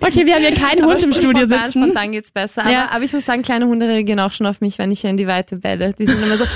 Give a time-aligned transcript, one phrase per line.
[0.00, 1.82] Okay, wir haben ja keinen Hund im Studio spontan, sitzen.
[1.84, 2.62] Spontan geht's besser.
[2.62, 2.88] Aber, Ja.
[2.90, 5.26] aber ich muss sagen, kleine Hunde reagieren auch schon auf mich, wenn ich in die
[5.26, 5.94] Weite bälle.
[5.98, 6.44] Die sind immer so?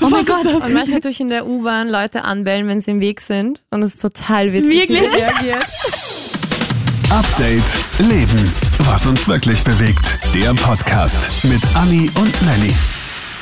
[0.00, 0.46] Oh mein Gott.
[0.46, 3.62] Und manchmal tue ich in der U-Bahn Leute anbellen, wenn sie im Weg sind.
[3.70, 5.00] Und es ist total witzig, Wirklich?
[5.02, 5.60] wie die reagieren.
[7.10, 7.62] Update
[8.10, 8.52] Leben.
[8.80, 10.18] Was uns wirklich bewegt.
[10.34, 12.74] Der Podcast mit Anni und Nelly.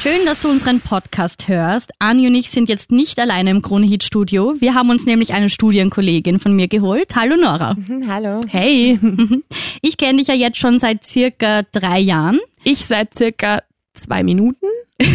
[0.03, 1.93] Schön, dass du unseren Podcast hörst.
[2.01, 4.57] Anni und ich sind jetzt nicht alleine im Kronehit-Studio.
[4.59, 7.15] Wir haben uns nämlich eine Studienkollegin von mir geholt.
[7.15, 7.77] Hallo Nora.
[8.09, 8.41] Hallo.
[8.49, 8.99] Hey,
[9.81, 12.41] Ich kenne dich ja jetzt schon seit circa drei Jahren.
[12.65, 13.63] ich seit circa
[13.95, 14.67] zwei Minuten.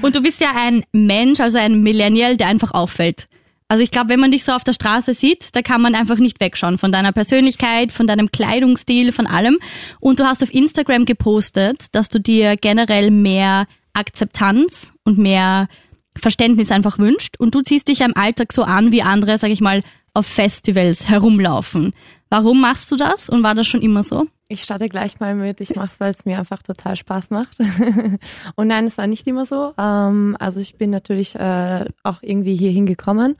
[0.00, 3.28] Und du bist ja ein Mensch, also ein Millennial, der einfach auffällt.
[3.68, 6.16] Also ich glaube, wenn man dich so auf der Straße sieht, da kann man einfach
[6.16, 9.58] nicht wegschauen von deiner Persönlichkeit, von deinem Kleidungsstil, von allem.
[10.00, 15.68] Und du hast auf Instagram gepostet, dass du dir generell mehr Akzeptanz und mehr
[16.16, 17.34] Verständnis einfach wünscht.
[17.38, 19.82] Und du ziehst dich ja im Alltag so an, wie andere, sag ich mal,
[20.14, 21.92] auf Festivals herumlaufen.
[22.30, 24.26] Warum machst du das und war das schon immer so?
[24.50, 25.60] Ich starte gleich mal mit.
[25.60, 27.58] Ich mache es, weil es mir einfach total Spaß macht.
[28.56, 29.74] Und nein, es war nicht immer so.
[29.76, 33.36] Ähm, also ich bin natürlich äh, auch irgendwie hier hingekommen.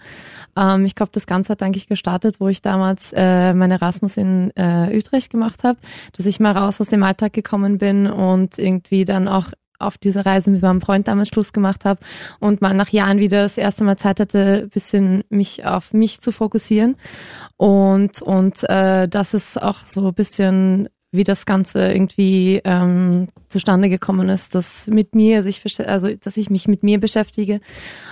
[0.55, 4.53] Ähm, ich glaube, das Ganze hat eigentlich gestartet, wo ich damals äh, mein Erasmus in
[4.55, 5.79] äh, Utrecht gemacht habe,
[6.15, 10.27] dass ich mal raus aus dem Alltag gekommen bin und irgendwie dann auch auf dieser
[10.27, 12.01] Reise mit meinem Freund damals Schluss gemacht habe
[12.41, 16.33] und mal nach Jahren wieder das erste Mal Zeit hatte, bisschen mich auf mich zu
[16.33, 16.97] fokussieren.
[17.57, 24.29] Und, und äh, das ist auch so bisschen wie das Ganze irgendwie ähm, zustande gekommen
[24.29, 27.61] ist, dass mit mir sich also dass ich mich mit mir beschäftige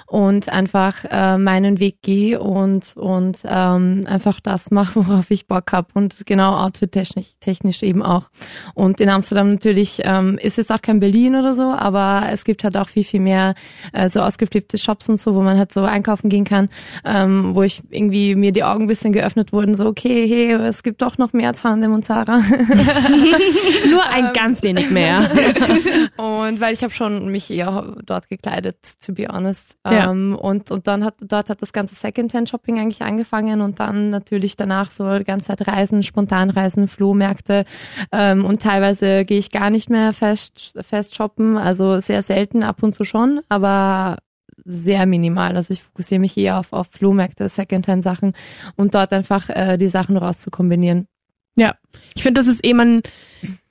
[0.06, 5.72] und einfach äh, meinen Weg gehe und und ähm, einfach das mache, worauf ich Bock
[5.72, 8.30] habe und genau Outfit technisch technisch eben auch.
[8.74, 12.64] Und in Amsterdam natürlich ähm, ist es auch kein Berlin oder so, aber es gibt
[12.64, 13.55] halt auch viel viel mehr
[13.92, 16.70] äh, so ausgeflippte Shops und so, wo man halt so einkaufen gehen kann,
[17.05, 21.02] ähm, wo ich irgendwie mir die Augen bisschen geöffnet wurden, so okay, hey, es gibt
[21.02, 22.41] doch noch mehr H&M und Zara.
[23.91, 25.20] Nur ein ganz wenig mehr.
[26.17, 29.77] Und weil ich habe schon mich eher dort gekleidet, to be honest.
[29.85, 30.11] Ja.
[30.11, 34.57] Ähm, und, und dann hat dort hat das ganze Secondhand-Shopping eigentlich angefangen und dann natürlich
[34.57, 37.64] danach so die ganze Zeit Reisen, Spontanreisen, Flohmärkte
[38.13, 42.83] ähm, und teilweise gehe ich gar nicht mehr fest, fest shoppen, also sehr selten, ab
[42.83, 44.19] und zu schon, aber
[44.64, 45.57] sehr minimal.
[45.57, 48.33] Also ich fokussiere mich eher auf, auf Flohmärkte, Secondhand-Sachen
[48.77, 51.07] und dort einfach äh, die Sachen rauszukombinieren.
[51.56, 51.74] Ja,
[52.14, 53.02] ich finde, das ist eh, man,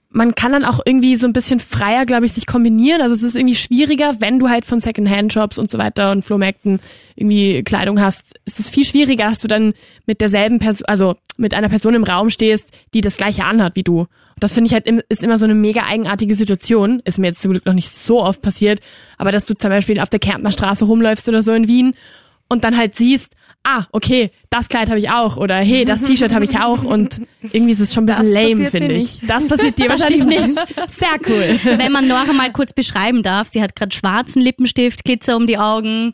[0.09, 3.01] man kann dann auch irgendwie so ein bisschen freier, glaube ich, sich kombinieren.
[3.01, 6.79] Also es ist irgendwie schwieriger, wenn du halt von Secondhand-Shops und so weiter und Flohmärkten
[7.15, 8.39] irgendwie Kleidung hast.
[8.45, 9.73] Es ist viel schwieriger, dass du dann
[10.05, 13.83] mit derselben Person, also mit einer Person im Raum stehst, die das gleiche anhat wie
[13.83, 13.99] du.
[13.99, 14.07] Und
[14.43, 17.01] das finde ich halt ist immer so eine mega eigenartige Situation.
[17.03, 18.79] Ist mir jetzt zum Glück noch nicht so oft passiert,
[19.17, 21.93] aber dass du zum Beispiel auf der Kärntner Straße rumläufst oder so in Wien
[22.47, 23.35] und dann halt siehst,
[23.65, 27.19] ah, okay, das Kleid habe ich auch oder hey, das T-Shirt habe ich auch und
[27.51, 29.21] irgendwie ist es schon ein bisschen Das lame, finde ich.
[29.21, 29.29] nicht.
[29.29, 30.47] Das passiert dir Das wahrscheinlich stimmt.
[30.47, 30.89] nicht.
[30.99, 31.59] Sehr cool.
[31.79, 35.57] Wenn man Nora mal kurz beschreiben darf, sie hat gerade schwarzen Lippenstift, Glitzer um die
[35.57, 36.13] Augen,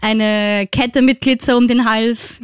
[0.00, 2.40] eine Kette mit Glitzer um den Hals.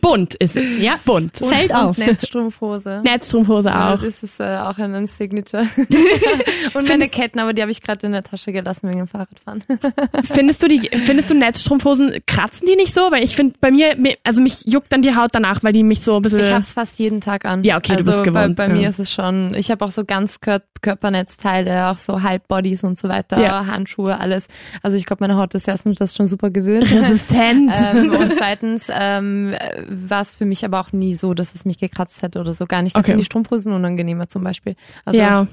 [0.00, 0.78] Bunt ist es.
[0.80, 0.98] Ja.
[1.04, 1.36] bunt.
[1.36, 1.98] Fällt und auf.
[1.98, 3.02] Netzstrumpfhose.
[3.04, 4.02] Netzstrumpfhose Ja, auch.
[4.02, 5.66] das ist äh, auch ein Signature.
[6.74, 9.62] und meine Ketten, aber die habe ich gerade in der Tasche gelassen wegen dem Fahrradfahren.
[10.24, 13.10] Findest du die, findest du Netzstrumpfhosen, kratzen die nicht so?
[13.10, 16.00] Weil ich finde, bei mir, also mich juckt dann die Haut danach, weil die mich
[16.02, 16.40] so ein bisschen.
[16.40, 17.64] Ich habe es fast jeden Tag an.
[17.64, 18.80] Ja, okay, du also bist gewohnt, Bei, bei ja.
[18.80, 22.98] mir ist es schon, ich habe auch so ganz Kör Körpernetzteile, auch so Halbbodies und
[22.98, 23.66] so weiter, Ja.
[23.66, 24.48] Handschuhe, alles.
[24.82, 26.84] Also ich glaube, meine Haut ist erstens das schon super gewöhnt.
[26.90, 27.72] resistent.
[27.94, 29.54] ähm, und zweitens ähm,
[29.88, 32.66] war es für mich aber auch nie so, dass es mich gekratzt hätte oder so.
[32.66, 32.96] Gar nicht.
[32.96, 33.12] Ich Okay.
[33.12, 34.76] finde die Strumpfhosen unangenehmer zum Beispiel.
[35.04, 35.46] Also, ja.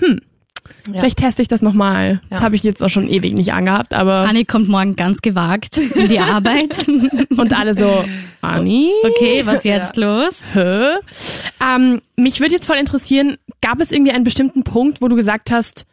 [0.00, 0.20] Hm.
[0.92, 1.00] Ja.
[1.00, 2.20] Vielleicht teste ich das nochmal.
[2.30, 2.44] Das Ja.
[2.44, 6.08] habe ich jetzt auch schon ewig nicht angehabt, aber Anni kommt morgen ganz gewagt in
[6.08, 6.86] die Arbeit.
[7.36, 8.04] und alle so,
[8.40, 10.42] Anni, Okay, was jetzt los?
[10.54, 10.94] hä?
[11.60, 15.50] Ähm, mich würde jetzt voll interessieren, gab es irgendwie einen bestimmten Punkt, wo du gesagt
[15.50, 15.86] hast,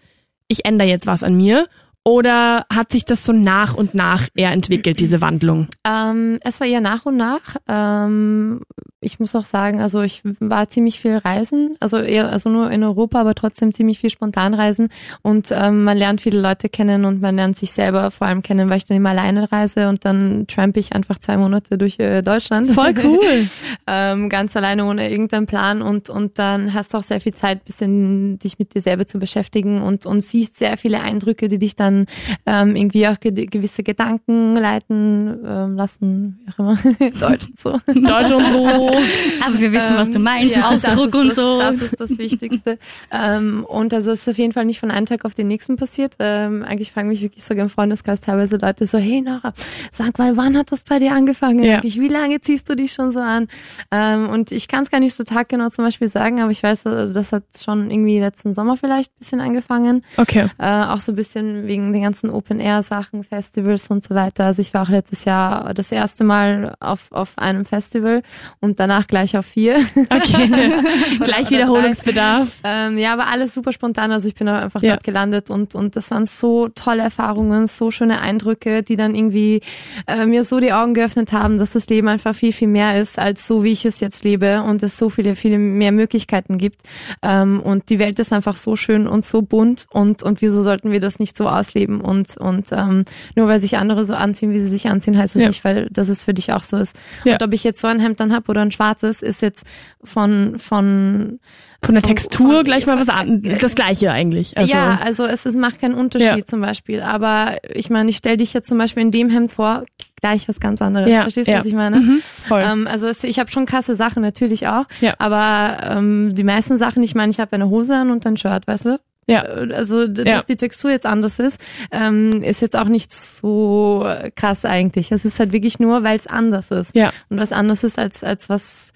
[0.48, 1.68] ich ändere jetzt was an mir?
[2.10, 5.68] Oder hat sich das so nach und nach eher entwickelt, diese Wandlung?
[5.86, 7.58] Ähm, es war eher nach und nach.
[7.68, 8.62] Ähm,
[9.02, 12.84] ich muss auch sagen, also ich war ziemlich viel reisen, also eher, also nur in
[12.84, 14.90] Europa, aber trotzdem ziemlich viel spontan reisen
[15.22, 18.70] und ähm, man lernt viele Leute kennen und man lernt sich selber vor allem kennen,
[18.70, 22.22] weil ich dann immer alleine reise und dann trampe ich einfach zwei Monate durch äh,
[22.22, 22.72] Deutschland.
[22.72, 23.48] Voll cool.
[23.88, 27.64] ähm, ganz alleine ohne irgendeinen Plan und und dann hast du auch sehr viel Zeit,
[27.64, 31.76] bisschen dich mit dir selber zu beschäftigen und und siehst sehr viele Eindrücke, die dich
[31.78, 31.99] dann
[32.46, 36.78] ähm, irgendwie auch ge gewisse Gedanken leiten ähm, lassen, wie auch immer,
[37.20, 37.72] Deutsch und so.
[37.94, 38.66] Deutsch und so.
[38.68, 41.60] Aber wir wissen, was du meinst, Ja, Ausdruck und das, so.
[41.60, 42.78] Das ist das Wichtigste.
[43.12, 45.76] ähm, und also es ist auf jeden Fall nicht von einem Tag auf den nächsten
[45.78, 46.16] passiert.
[46.20, 49.54] Ähm, eigentlich fragen mich wirklich sogar im Freundeskreis teilweise Leute so, hey Nora,
[49.92, 51.76] sag mal, wann hat das bei dir angefangen Ja.
[51.78, 52.00] eigentlich?
[52.00, 53.48] Wie lange ziehst du dich schon so an?
[53.92, 56.86] Ähm, und ich kann es gar nicht so taggenau zum Beispiel sagen, aber ich weiß,
[56.86, 60.04] äh, das hat schon irgendwie letzten Sommer vielleicht ein bisschen angefangen.
[60.18, 60.48] Okay.
[60.58, 64.46] Äh, auch so ein bisschen wegen den ganzen Open-Air-Sachen, Festivals und so weiter.
[64.46, 68.22] Also ich war auch letztes Jahr das erste Mal auf, auf einem Festival
[68.60, 69.78] und danach gleich auf vier.
[70.10, 70.50] Okay.
[71.24, 72.52] Gleich Wiederholungsbedarf.
[72.64, 74.12] Ähm, ja, aber alles super spontan.
[74.12, 74.92] Also ich bin einfach Ja.
[74.94, 79.62] dort gelandet und, und das waren so tolle Erfahrungen, so schöne Eindrücke, die dann irgendwie
[80.08, 83.20] äh, mir so die Augen geöffnet haben, dass das Leben einfach viel, viel mehr ist
[83.20, 86.82] als so, wie ich es jetzt lebe und es so viele, viele mehr Möglichkeiten gibt.
[87.22, 90.92] Ähm, und die Welt ist einfach so schön und so bunt und, und wieso sollten
[90.92, 92.02] wir das nicht so ausleben?
[92.02, 93.06] Und, und ähm,
[93.36, 95.48] nur weil sich andere so anziehen, wie sie sich anziehen, heißt es Ja.
[95.48, 96.96] nicht, weil dass es für dich auch so ist.
[97.24, 97.34] Ja.
[97.34, 99.66] Und ob ich jetzt so ein Hemd dann hab oder ein schwarzes, ist jetzt
[100.04, 101.40] von, von
[101.84, 103.42] Von der Textur von- gleich mal was an.
[103.62, 104.58] Das gleiche eigentlich.
[104.58, 106.46] Also, ja, also es, es macht keinen Unterschied Ja.
[106.46, 107.02] zum Beispiel.
[107.02, 109.86] Aber ich meine, ich stell dich jetzt zum Beispiel in dem Hemd vor,
[110.22, 111.10] gleich was ganz anderes.
[111.10, 111.60] Ja, Verstehst du, ja.
[111.60, 111.98] was ich meine?
[111.98, 112.62] Mhm, voll.
[112.66, 114.86] Ähm, also es, ich habe schon krasse Sachen natürlich auch.
[115.02, 115.14] Ja.
[115.20, 118.68] Aber ähm, die meisten Sachen, ich meine, ich habe eine Hose an und ein Shirt,
[118.68, 119.00] weißt du?
[119.30, 119.44] Ja.
[119.44, 120.36] Äh, Also, d- Ja.
[120.36, 121.62] dass die Textur jetzt anders ist,
[121.92, 124.06] ähm, ist jetzt auch nicht so
[124.36, 125.12] krass eigentlich.
[125.12, 126.96] Es ist halt wirklich nur, weil es anders ist.
[126.96, 127.12] Ja.
[127.30, 128.94] Und was anders ist als, als was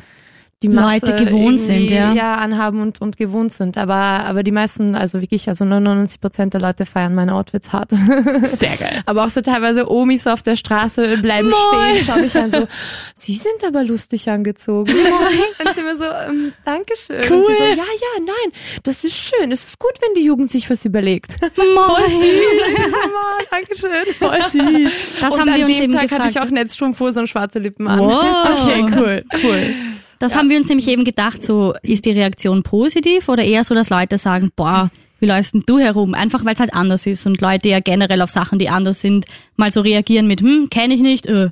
[0.63, 2.13] die Leute Masse gewohnt sind, ja.
[2.13, 3.77] ja, anhaben und, und gewohnt sind.
[3.77, 7.92] Aber, aber die meisten, also wirklich, also 99 Prozent der Leute feiern meine Outfits hart.
[8.44, 9.04] Sehr geil.
[9.06, 11.95] aber auch so teilweise Omis auf der Straße bleiben Moin.
[11.95, 12.68] stehen, schau mich an so,
[13.13, 14.92] sie sind aber lustig angezogen.
[15.60, 17.18] und ich immer so, ähm, Dankeschön.
[17.18, 17.45] Und Cool.
[17.48, 19.51] sie so, ja, ja, nein, das ist schön.
[19.51, 21.33] Es ist gut, wenn die Jugend sich was überlegt.
[21.56, 22.80] Voll süß.
[22.89, 24.13] Mama, Dankeschön.
[24.18, 25.19] Voll süß.
[25.19, 26.24] Das und haben an wir uns dem Tag gefragt.
[26.24, 28.00] hatte ich auch Netzstrumpfhose und schwarze Lippen an.
[28.00, 28.62] Wow.
[28.62, 29.75] Okay, cool, cool.
[30.19, 33.75] Das haben wir uns nämlich eben gedacht, so ist die Reaktion positiv oder eher so,
[33.75, 34.89] dass Leute sagen, boah,
[35.19, 36.13] wie läufst denn du herum?
[36.13, 39.25] Einfach weil es halt anders ist und Leute ja generell auf Sachen, die anders sind,
[39.56, 41.50] mal so reagieren mit, hm, kenne ich nicht, äh.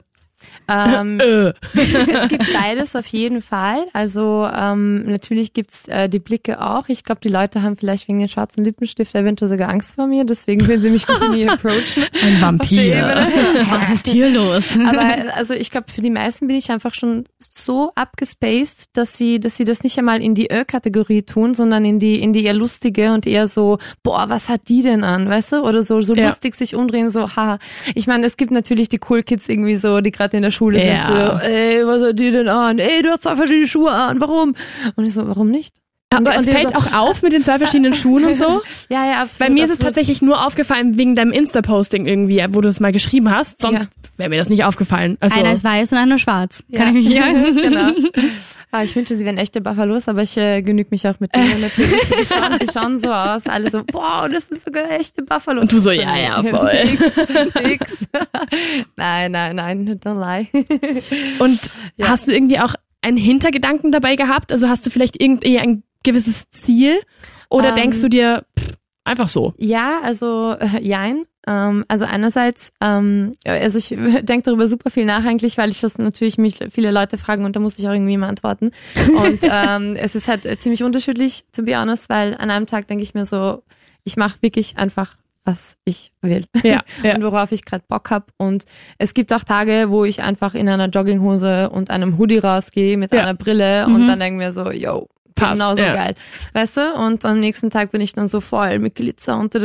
[0.68, 1.54] Ähm, Äh.
[1.76, 3.86] es gibt beides auf jeden Fall.
[3.94, 6.88] Also ähm, natürlich gibt's äh, die Blicke auch.
[6.90, 10.26] Ich glaube, die Leute haben vielleicht wegen den schwarzen Lippenstift eventuell sogar Angst vor mir.
[10.26, 12.06] Deswegen will sie mich noch nie approachen.
[12.24, 13.06] Ein Vampir.
[13.70, 14.64] Was ist hier los?
[14.88, 19.40] Aber also ich glaube, für die meisten bin ich einfach schon so abgespaced, dass sie,
[19.40, 22.54] dass sie das nicht einmal in die Ö-Kategorie tun, sondern in die, in die eher
[22.54, 25.62] lustige und eher so, boah, was hat die denn an, weißt du?
[25.62, 26.28] Oder so, so Ja.
[26.28, 27.60] lustig sich umdrehen, so, haha.
[27.96, 30.86] Ich meine, es gibt natürlich die Cool Kids irgendwie so, die gerade in der Schule
[30.86, 31.06] Ja.
[31.42, 32.80] so, ey, was hat die denn an?
[32.80, 34.56] Ey, du hast zwei verschiedene Schuhe an, warum?
[34.96, 35.74] Und ich so, warum nicht?
[36.14, 38.62] Und- Aber es fällt so, auch auf mit den zwei verschiedenen Schuhen und so.
[38.90, 39.48] Ja, ja, absolut.
[39.48, 39.96] Bei mir ist es absolut.
[39.96, 43.62] tatsächlich nur aufgefallen wegen deinem Insta-Posting irgendwie, wo du es mal geschrieben hast.
[43.62, 43.90] Sonst
[44.22, 45.18] wäre mir das nicht aufgefallen.
[45.20, 46.64] Also, Einer ist weiß und einer schwarz.
[46.70, 46.80] Ja.
[46.86, 47.56] Kann ich mich erinnern?
[48.14, 48.30] genau.
[48.74, 51.60] Ah, ich wünsche, sie wären echte Buffalos, aber ich äh, genüge mich auch mit denen
[51.60, 51.92] natürlich.
[52.18, 53.46] Die schauen, die schauen so aus.
[53.46, 55.64] Alle so, boah, das sind sogar echte Buffalos.
[55.64, 56.72] Und du so, ja, ja, voll.
[56.86, 57.02] Nix,
[57.64, 58.08] nix.
[58.96, 60.48] Nein, nein, nein, don't lie.
[61.40, 61.60] und
[61.98, 62.08] Ja.
[62.08, 64.54] hast du irgendwie auch einen Hintergedanken dabei gehabt?
[64.54, 67.02] Also hast du vielleicht irgendwie ein gewisses Ziel?
[67.50, 67.76] Oder Ähm.
[67.76, 68.70] denkst du dir, pff,
[69.04, 69.54] einfach so?
[69.58, 71.26] Ja, also äh, jein.
[71.48, 73.90] Ähm, also einerseits, ähm, also ich
[74.26, 77.56] denke darüber super viel nach eigentlich, weil ich das natürlich mich viele Leute fragen und
[77.56, 78.72] da muss ich auch irgendwie immer antworten.
[79.18, 83.04] Und ähm, es ist halt ziemlich unterschiedlich, to be honest, weil an einem Tag denke
[83.04, 83.64] ich mir so,
[84.04, 87.16] ich mache wirklich einfach was ich will Ja, ja.
[87.16, 88.32] und worauf ich gerade Bock hab.
[88.38, 88.66] Und
[89.00, 93.12] es gibt auch Tage, wo ich einfach in einer Jogginghose und einem Hoodie rausgehe mit
[93.12, 93.22] Ja.
[93.24, 95.94] einer Brille und dann denke mir so, yo, Passt, genauso ja.
[95.94, 96.16] geil.
[96.54, 96.94] Weißt du?
[96.94, 99.56] Und am nächsten Tag bin ich dann so voll mit Glitzer und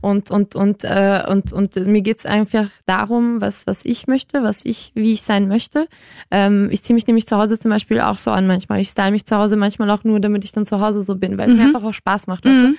[0.00, 4.64] und und und äh, und und mir geht's einfach darum, was was ich möchte, was
[4.64, 5.88] ich wie ich sein möchte.
[6.30, 8.80] Ähm, ich ziehe mich nämlich zu Hause zum Beispiel auch so an manchmal.
[8.80, 11.38] Ich style mich zu Hause manchmal auch nur, damit ich dann zu Hause so bin,
[11.38, 12.44] weil es mir einfach auch Spaß macht.
[12.44, 12.74] Weißt du?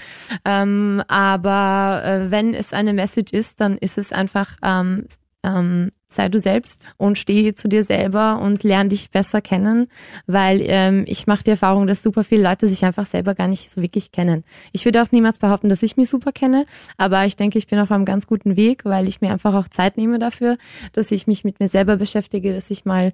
[0.45, 5.05] Ähm, aber äh, wenn es eine Message ist, dann ist es einfach ähm,
[5.43, 9.87] ähm, sei du selbst und stehe zu dir selber und lerne dich besser kennen,
[10.27, 13.71] weil ähm, ich mache die Erfahrung, dass super viele Leute sich einfach selber gar nicht
[13.71, 14.43] so wirklich kennen.
[14.71, 16.65] Ich würde auch niemals behaupten, dass ich mich super kenne,
[16.97, 19.67] aber ich denke, ich bin auf einem ganz guten Weg, weil ich mir einfach auch
[19.67, 20.57] Zeit nehme dafür,
[20.93, 23.13] dass ich mich mit mir selber beschäftige, dass ich mal,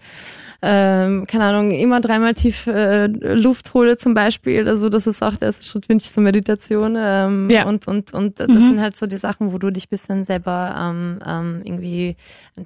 [0.61, 4.67] ähm, keine Ahnung, immer dreimal tief äh, Luft hole zum Beispiel.
[4.67, 6.97] Also das ist auch der erste Schritt, finde ich, zur Meditation.
[6.99, 7.65] Ähm, Ja.
[7.65, 8.59] Und, und, und das Mhm.
[8.59, 12.15] sind halt so die Sachen, wo du dich bisschen selber ähm, ähm, irgendwie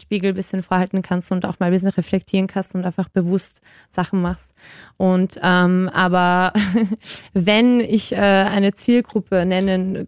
[0.01, 3.61] Spiegel ein bisschen vorhalten kannst und auch mal ein bisschen reflektieren kannst und einfach bewusst
[3.89, 4.53] Sachen machst.
[4.97, 6.53] Und ähm, aber
[7.33, 10.07] wenn ich äh, eine Zielgruppe nennen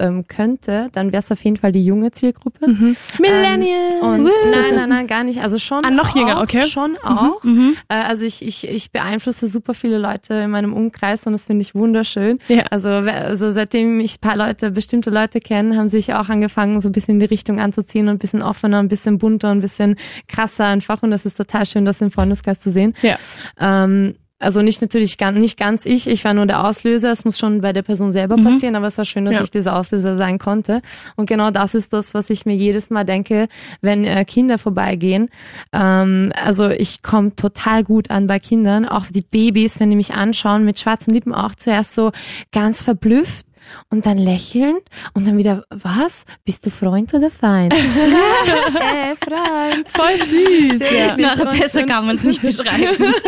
[0.00, 2.68] ähm, könnte, dann wäre es auf jeden Fall die junge Zielgruppe.
[2.68, 2.96] Mhm.
[3.18, 3.92] Millennial.
[4.02, 5.40] Ähm, und nein, nein, nein, gar nicht.
[5.40, 6.62] Also schon Ah, noch auch, jünger, okay.
[6.62, 7.42] Schon auch.
[7.44, 7.76] Mhm.
[7.88, 11.62] Äh, also ich, ich, ich beeinflusse super viele Leute in meinem Umkreis und das finde
[11.62, 12.38] ich wunderschön.
[12.48, 12.64] Ja.
[12.70, 16.88] Also, also seitdem ich ein paar Leute, bestimmte Leute kenne, haben sich auch angefangen, so
[16.88, 19.96] ein bisschen in die Richtung anzuziehen und ein bisschen offener, ein bisschen bunter, ein bisschen
[20.28, 21.02] krasser einfach.
[21.02, 22.94] Und das ist total schön, das im Freundeskreis zu sehen.
[23.02, 23.16] Ja.
[23.58, 27.38] Ähm, also nicht natürlich ganz, nicht ganz ich, ich war nur der Auslöser, es muss
[27.38, 29.42] schon bei der Person selber passieren, aber es war schön, dass Ja.
[29.42, 30.80] ich dieser Auslöser sein konnte.
[31.16, 33.48] Und genau das ist das, was ich mir jedes Mal denke,
[33.82, 35.28] wenn äh, Kinder vorbeigehen.
[35.72, 40.14] Ähm, also ich komme total gut an bei Kindern, auch die Babys, wenn die mich
[40.14, 42.10] anschauen, mit schwarzen Lippen auch zuerst so
[42.50, 43.46] ganz verblüfft.
[43.88, 44.78] Und dann lächeln
[45.14, 46.24] und dann wieder, was?
[46.44, 47.72] Bist du Freund oder Feind?
[47.74, 49.88] äh, Freund.
[49.88, 50.90] Voll süß.
[50.92, 51.14] Ja.
[51.18, 53.14] Na, Und- besser kann man es nicht beschreiben.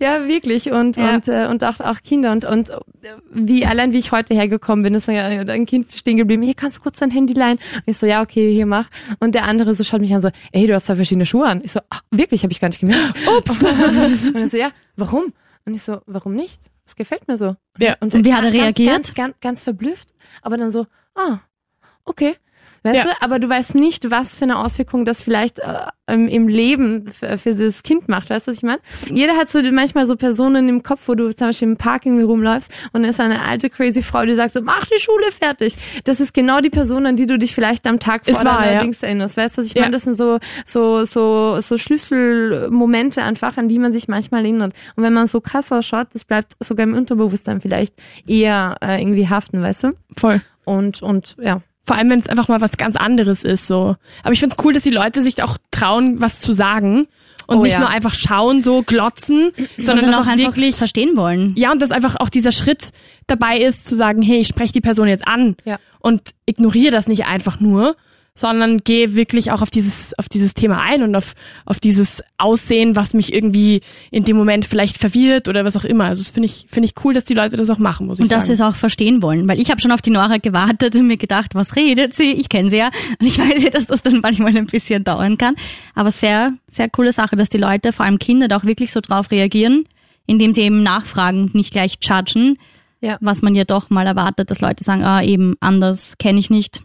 [0.00, 0.70] Ja, wirklich.
[0.72, 1.14] Und, Ja.
[1.14, 2.32] und, äh, und auch, auch Kinder.
[2.32, 2.76] Und, und äh,
[3.30, 6.78] wie allein wie ich heute hergekommen bin, ist ja ein Kind stehen geblieben, hier kannst
[6.78, 7.58] du kurz dein Handy leihen.
[7.74, 8.88] Und ich so, ja, okay, hier mach.
[9.20, 11.60] Und der andere so schaut mich an, so, ey, du hast zwei verschiedene Schuhe an.
[11.64, 13.14] Ich so, ach, wirklich, habe ich gar nicht gemerkt.
[13.38, 13.62] Ups.
[13.62, 15.32] und er so, ja, warum?
[15.64, 16.60] Und ich so, warum nicht?
[16.86, 17.56] Das gefällt mir so.
[17.78, 17.96] Ja.
[18.00, 18.90] Und, Und wie hat er reagiert?
[18.90, 21.40] Ganz, ganz, ganz verblüfft, aber dann so, ah,
[22.04, 22.36] okay.
[22.86, 23.04] Weißt Ja.
[23.04, 27.36] du, aber du weißt nicht, was für eine Auswirkung das vielleicht äh, im, Leben für,
[27.36, 28.30] für das Kind macht.
[28.30, 28.78] Weißt du, was ich meine?
[29.10, 32.22] Jeder hat so manchmal so Personen im Kopf, wo du zum Beispiel im Park irgendwie
[32.24, 35.76] rumläufst und dann ist eine alte crazy Frau, die sagt so, mach die Schule fertig.
[36.04, 38.80] Das ist genau die Person, an die du dich vielleicht am Tag vor deiner ja.
[38.82, 39.36] Dings erinnerst.
[39.36, 39.82] Weißt du, was ich Ja.
[39.82, 39.92] meine?
[39.92, 44.72] Das sind so, so, so, so Schlüsselmomente einfach, an die man sich manchmal erinnert.
[44.96, 47.94] Und wenn man so krass ausschaut, das bleibt sogar im Unterbewusstsein vielleicht
[48.26, 49.92] eher äh, irgendwie haften, weißt du?
[50.16, 50.40] Voll.
[50.64, 51.60] Und, und ja.
[51.86, 53.96] Vor allem, wenn es einfach mal was ganz anderes ist, so.
[54.22, 57.06] Aber ich find's cool, dass die Leute sich auch trauen, was zu sagen
[57.46, 57.78] und Oh nicht ja.
[57.78, 61.52] nur einfach schauen, so glotzen, sondern auch wirklich verstehen wollen.
[61.56, 62.90] ja, und dass einfach auch dieser Schritt
[63.28, 65.78] dabei ist, zu sagen, hey, ich spreche die Person jetzt an Ja.
[66.00, 67.94] und ignoriere das nicht einfach nur,
[68.36, 71.32] sondern gehe wirklich auch auf dieses, auf dieses Thema ein und auf,
[71.64, 76.04] auf dieses Aussehen, was mich irgendwie in dem Moment vielleicht verwirrt oder was auch immer.
[76.04, 78.24] Also das finde ich, finde ich cool, dass die Leute das auch machen, muss ich
[78.24, 78.46] Und dass sagen.
[78.48, 79.48] sie es auch verstehen wollen.
[79.48, 82.32] Weil ich habe schon auf die Nora gewartet und mir gedacht, was redet sie?
[82.32, 82.90] Ich kenne sie ja.
[83.18, 85.56] Und ich weiß ja, dass das dann manchmal ein bisschen dauern kann.
[85.94, 89.00] Aber sehr, sehr coole Sache, dass die Leute, vor allem Kinder, da auch wirklich so
[89.00, 89.84] drauf reagieren,
[90.26, 92.58] indem sie eben nachfragen und nicht gleich judgen.
[93.00, 93.16] Ja.
[93.20, 96.82] Was man ja doch mal erwartet, dass Leute sagen, ah, eben anders kenne ich nicht.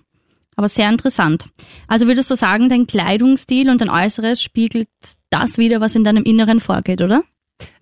[0.55, 1.45] Aber sehr interessant.
[1.87, 4.89] Also würdest du sagen, dein Kleidungsstil und dein Äußeres spiegelt
[5.29, 7.23] das wieder, was in deinem Inneren vorgeht, oder?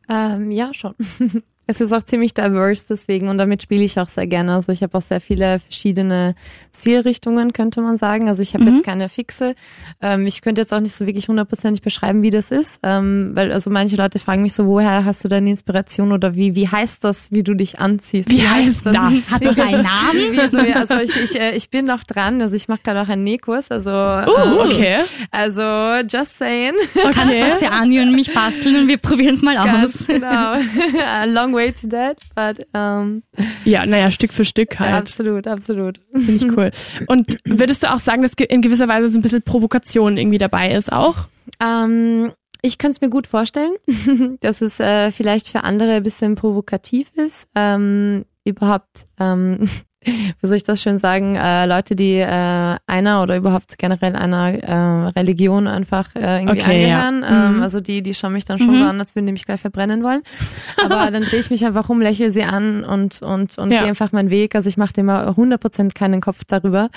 [0.07, 0.95] Ähm, ja, schon.
[1.69, 4.55] Es ist auch ziemlich diverse deswegen und damit spiele ich auch sehr gerne.
[4.55, 6.33] Also ich habe auch sehr viele verschiedene
[6.75, 8.27] Stilrichtungen, könnte man sagen.
[8.27, 8.73] Also ich habe Mhm.
[8.73, 9.53] jetzt keine fixe.
[10.01, 12.79] Ähm, ich könnte jetzt auch nicht so wirklich hundertprozentig beschreiben, wie das ist.
[12.81, 16.55] Ähm, weil also manche Leute fragen mich so, woher hast du deine Inspiration oder wie,
[16.55, 18.31] wie heißt das, wie du dich anziehst?
[18.31, 18.95] Wie heißt das?
[19.31, 20.31] Hat das einen Namen?
[20.31, 23.09] Wie, so, also ich, ich, äh, ich bin noch dran, also ich mache gerade auch
[23.09, 24.97] einen Nähkurs, also Uh, ähm, okay.
[25.29, 25.61] also
[26.09, 26.73] just saying.
[27.13, 30.07] Kannst was für Anni und mich basteln und wir probieren es mal Ganz aus.
[30.07, 30.55] genau.
[31.27, 33.23] Long way to that, but um,
[33.65, 34.93] Ja, naja, Stück für Stück halt.
[34.93, 35.99] absolut, absolut.
[36.13, 36.71] Finde ich cool.
[37.07, 40.73] Und würdest du auch sagen, dass in gewisser Weise so ein bisschen Provokation irgendwie dabei
[40.73, 41.27] ist auch?
[41.61, 43.73] Ähm, ich kann es mir gut vorstellen,
[44.41, 47.47] dass es äh, vielleicht für andere ein bisschen provokativ ist.
[47.55, 49.69] Ähm, überhaupt, ähm,
[50.05, 54.53] wie soll ich das schön sagen, äh, Leute, die äh, einer oder überhaupt generell einer
[54.53, 57.01] äh, Religion einfach äh, irgendwie Okay, ja.
[57.07, 57.25] angehören.
[57.51, 57.61] Ähm, Mhm.
[57.63, 58.77] Also die, die schauen mich dann schon Mhm.
[58.77, 60.21] so an, als würden die mich gleich verbrennen wollen.
[60.83, 63.79] Aber dann drehe ich mich einfach um, lächle sie an und, und, und Ja.
[63.79, 64.55] gehe einfach meinen Weg.
[64.55, 66.89] Also ich mache immer 100% keinen Kopf darüber,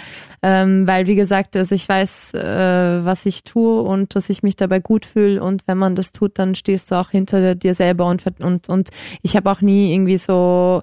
[0.42, 4.56] ähm, weil wie gesagt, also ich weiß, äh, was ich tue und dass ich mich
[4.56, 8.06] dabei gut fühle und wenn man das tut, dann stehst du auch hinter dir selber
[8.06, 8.90] und und und
[9.22, 10.82] ich habe auch nie irgendwie so,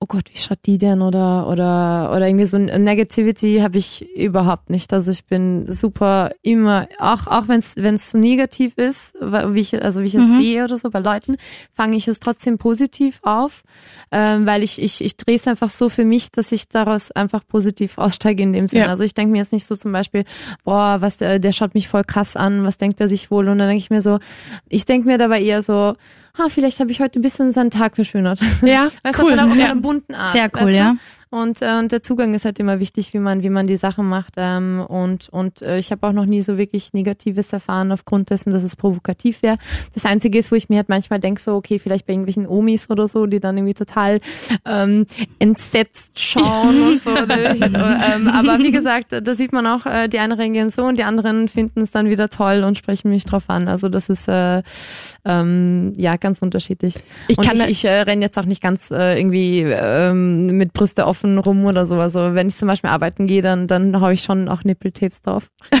[0.00, 4.08] oh Gott, wie schaut die denn oder oder oder irgendwie so ein Negativity habe ich
[4.16, 4.92] überhaupt nicht.
[4.92, 9.60] Also ich bin super immer, auch auch wenn es wenn es so negativ ist, wie
[9.60, 10.36] ich also wie ich es Mhm.
[10.36, 11.36] sehe oder so bei Leuten,
[11.72, 13.62] fange ich es trotzdem positiv auf,
[14.10, 17.46] ähm, weil ich ich ich drehe es einfach so für mich, dass ich daraus einfach
[17.46, 18.84] positiv aussteige in dem Sinne.
[18.84, 18.90] Ja.
[18.90, 20.24] Also ich denke mir jetzt nicht so zum Beispiel,
[20.64, 23.48] boah, was der, der schaut mich voll krass an, was denkt er sich wohl?
[23.48, 24.18] Und dann denke ich mir so,
[24.68, 25.94] ich denke mir dabei eher so,
[26.36, 28.40] ah, vielleicht habe ich heute ein bisschen seinen Tag verschönert.
[28.62, 29.32] Ja, Weißt du, cool.
[29.32, 29.74] auf einer, ja.
[29.74, 30.32] bunten Art.
[30.32, 30.82] Sehr cool, weißt du?
[30.82, 30.96] ja.
[31.32, 34.08] Und, äh, und der Zugang ist halt immer wichtig, wie man, wie man die Sachen
[34.08, 34.34] macht.
[34.36, 38.52] Ähm, und und äh, ich habe auch noch nie so wirklich Negatives erfahren aufgrund dessen,
[38.52, 39.56] dass es provokativ wäre.
[39.94, 42.90] Das Einzige ist, wo ich mir halt manchmal denke, so, okay, vielleicht bei irgendwelchen Omis
[42.90, 44.20] oder so, die dann irgendwie total
[44.64, 45.06] ähm,
[45.38, 47.16] entsetzt schauen und so.
[47.16, 51.04] ähm, aber wie gesagt, da sieht man auch, äh, die einen reagieren so und die
[51.04, 53.68] anderen finden es dann wieder toll und sprechen mich drauf an.
[53.68, 54.64] Also das ist äh,
[55.24, 56.94] ähm, ja ganz unterschiedlich.
[57.28, 60.72] Ich und kann ich, ich äh, renne jetzt auch nicht ganz äh, irgendwie ähm, mit
[60.72, 61.96] Brüste offen rum oder so.
[61.96, 65.48] Also wenn ich zum Beispiel arbeiten gehe, dann, dann habe ich schon auch Nippeltapes drauf.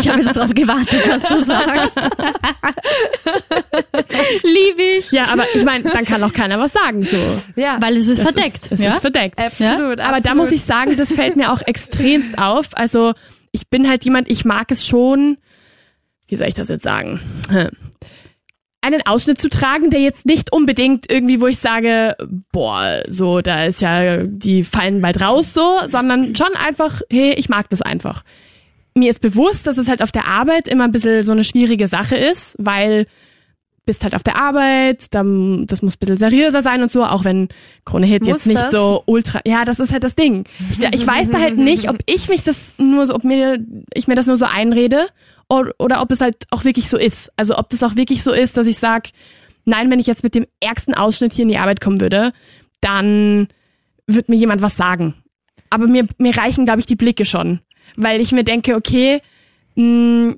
[0.00, 1.96] Ich habe jetzt darauf gewartet, was du sagst.
[4.42, 5.10] Liebe ich.
[5.12, 7.16] Ja, aber ich meine, dann kann auch keiner was sagen so.
[7.56, 8.66] Ja, Weil es ist Das verdeckt.
[8.66, 8.88] Ist, es ja?
[8.94, 9.38] ist verdeckt.
[9.38, 10.00] absolut.
[10.00, 12.68] Aber da muss ich sagen, das fällt mir auch extremst auf.
[12.74, 13.12] Also
[13.52, 15.38] ich bin halt jemand, ich mag es schon,
[16.28, 17.20] wie soll ich das jetzt sagen?
[18.82, 22.16] Einen Ausschnitt zu tragen, der jetzt nicht unbedingt irgendwie, wo ich sage,
[22.52, 27.48] boah, so, da ist ja, die fallen bald raus, so, sondern schon einfach, hey, ich
[27.48, 28.24] mag das einfach.
[28.94, 31.86] Mir ist bewusst, dass es halt auf der Arbeit immer ein bisschen so eine schwierige
[31.86, 33.06] Sache ist, weil
[33.84, 37.24] bist halt auf der Arbeit, dann, das muss ein bisschen seriöser sein und so, auch
[37.24, 37.48] wenn
[37.84, 38.70] Krone Hit Muss jetzt nicht das?
[38.70, 40.44] so ultra, ja, das ist halt das Ding.
[40.70, 43.58] Ich, ich weiß da halt nicht, ob ich mich das nur so, ob mir,
[43.92, 45.08] ich mir das nur so einrede
[45.78, 47.30] oder, ob es halt auch wirklich so ist.
[47.36, 49.08] Also ob das auch wirklich so ist, dass ich sag,
[49.64, 52.32] nein, wenn ich jetzt mit dem ärgsten Ausschnitt hier in die Arbeit kommen würde,
[52.80, 53.48] dann
[54.06, 55.14] wird mir jemand was sagen.
[55.70, 57.60] Aber mir, mir reichen, glaube ich, die Blicke schon.
[57.96, 59.20] Weil ich mir denke, okay,
[59.74, 60.34] mh,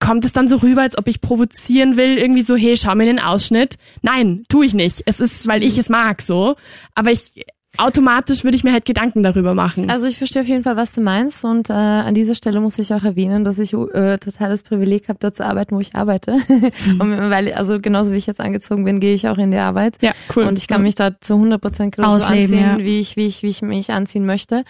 [0.00, 3.06] kommt es dann so rüber, als ob ich provozieren will, irgendwie so, hey, schau mir
[3.06, 3.76] den Ausschnitt.
[4.02, 5.02] Nein, tu ich nicht.
[5.06, 6.56] Es ist, weil ich es mag, so.
[6.94, 7.32] Aber ich,
[7.78, 9.88] automatisch würde ich mir halt Gedanken darüber machen.
[9.88, 12.78] Also ich verstehe auf jeden Fall, was du meinst und äh, an dieser Stelle muss
[12.78, 15.94] ich auch erwähnen, dass ich äh, total das Privileg habe, dort zu arbeiten, wo ich
[15.94, 16.32] arbeite.
[16.98, 19.96] und weil, also genauso wie ich jetzt angezogen bin, gehe ich auch in die Arbeit.
[20.00, 20.44] ja, cool.
[20.44, 22.78] Und ich kann mich da zu 100 Prozent so anziehen, ja.
[22.78, 24.64] wie ich, wie ich, wie ich mich anziehen möchte.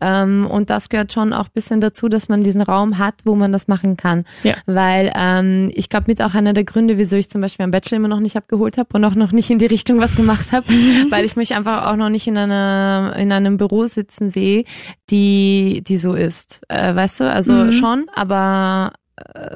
[0.00, 3.34] Ähm, und das gehört schon auch ein bisschen dazu, dass man diesen Raum hat, wo
[3.34, 4.24] man das machen kann.
[4.42, 4.54] Ja.
[4.66, 7.96] Weil ähm, ich glaube, mit auch einer der Gründe, wieso ich zum Beispiel am Bachelor
[7.96, 10.66] immer noch nicht abgeholt habe und auch noch nicht in die Richtung was gemacht habe,
[11.10, 14.64] weil ich mich einfach auch noch nicht in einer in einem Büro sitzen sehe,
[15.10, 16.60] die die so ist.
[16.68, 17.72] Äh, weißt du, also Mhm.
[17.72, 18.92] schon, aber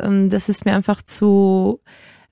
[0.01, 1.81] ähm, das ist mir einfach zu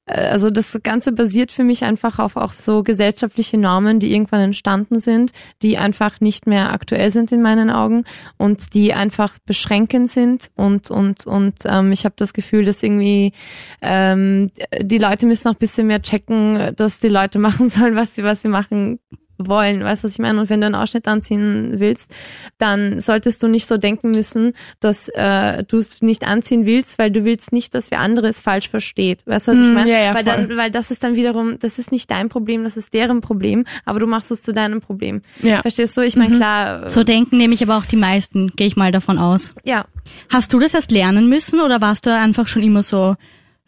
[0.06, 4.40] äh, also das Ganze basiert für mich einfach auf auch so gesellschaftliche Normen, die irgendwann
[4.40, 8.04] entstanden sind, die einfach nicht mehr aktuell sind in meinen Augen
[8.36, 13.32] und die einfach beschränkend sind und und und ähm, ich habe das Gefühl, dass irgendwie
[13.80, 14.50] ähm,
[14.80, 18.42] die Leute müssen ein bisschen mehr checken, dass die Leute machen sollen, was sie was
[18.42, 18.98] sie machen
[19.46, 20.40] wollen, weißt du, was ich meine?
[20.40, 22.10] Und wenn du einen Ausschnitt anziehen willst,
[22.58, 27.10] dann solltest du nicht so denken müssen, dass äh, du es nicht anziehen willst, weil
[27.10, 29.26] du willst nicht, dass wer anderes falsch versteht.
[29.26, 29.90] Weißt du, was ich Mm, meine?
[29.90, 30.46] ja, ja, weil, voll.
[30.48, 33.64] dann, weil das ist dann wiederum, das ist nicht dein Problem, das ist deren Problem,
[33.84, 35.22] aber du machst es zu deinem Problem.
[35.42, 35.62] ja.
[35.62, 36.00] Verstehst du?
[36.02, 39.18] Ich meine, klar, äh, So denken nämlich aber auch die meisten, gehe ich mal davon
[39.18, 39.54] aus.
[39.64, 39.84] ja.
[40.32, 43.14] Hast du das erst lernen müssen oder warst du einfach schon immer so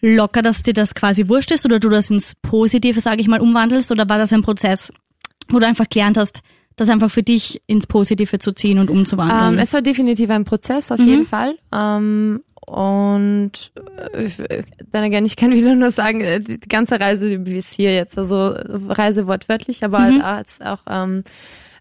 [0.02, 3.40] locker, dass dir das quasi wurscht ist oder du das ins Positive, sage ich mal,
[3.40, 4.92] umwandelst oder war das ein Prozess,
[5.48, 6.40] wo du einfach gelernt hast,
[6.76, 9.54] das einfach für dich ins Positive zu ziehen und umzuwandeln?
[9.54, 11.06] Ähm, es war definitiv ein Prozess, auf Mhm.
[11.08, 11.56] jeden Fall.
[11.72, 13.52] Ähm, und
[14.12, 18.16] äh, dann again, ich kann wieder nur sagen, äh, die ganze Reise bis hier jetzt,
[18.18, 18.54] also
[18.88, 20.04] Reise wortwörtlich, aber Mhm.
[20.04, 21.22] halt als auch ähm,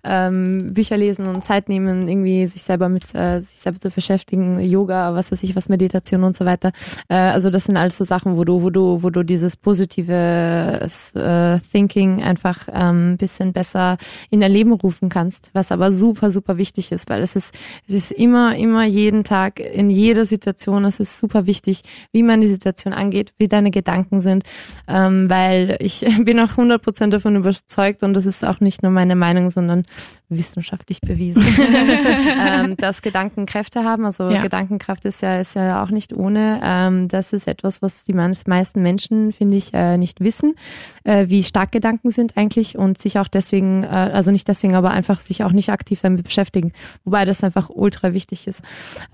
[0.03, 4.59] ähm, Bücher lesen und Zeit nehmen, irgendwie sich selber mit äh, sich selber zu beschäftigen,
[4.59, 6.71] Yoga, was weiß ich, was Meditation und so weiter.
[7.09, 10.81] Äh, also das sind alles so Sachen, wo du, wo du, wo du dieses positive
[11.15, 13.97] äh, Thinking einfach ähm, bisschen besser
[14.29, 17.55] in dein Leben rufen kannst, was aber super, super wichtig ist, weil es ist,
[17.87, 22.41] es ist immer, immer jeden Tag, in jeder Situation, es ist super wichtig, wie man
[22.41, 24.43] die Situation angeht, wie deine Gedanken sind,
[24.87, 29.15] ähm, weil ich bin auch 100% davon überzeugt und das ist auch nicht nur meine
[29.15, 29.85] Meinung, sondern
[30.29, 31.43] wissenschaftlich bewiesen,
[32.47, 34.05] ähm, dass Gedanken Kräfte haben.
[34.05, 34.41] Also Ja.
[34.41, 36.59] Gedankenkraft ist ja, ist ja auch nicht ohne.
[36.63, 40.55] Ähm, das ist etwas, was die meist- meisten Menschen, finde ich, äh, nicht wissen,
[41.03, 44.89] äh, wie stark Gedanken sind eigentlich und sich auch deswegen, äh, also nicht deswegen, aber
[44.91, 46.71] einfach sich auch nicht aktiv damit beschäftigen.
[47.03, 48.63] Wobei das einfach ultra wichtig ist.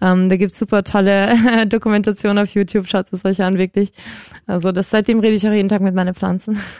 [0.02, 3.92] Ähm, da gibt's super tolle Dokumentationen auf YouTube, schaut es euch an, wirklich.
[4.48, 6.58] Also das seitdem rede ich auch jeden Tag mit meinen Pflanzen.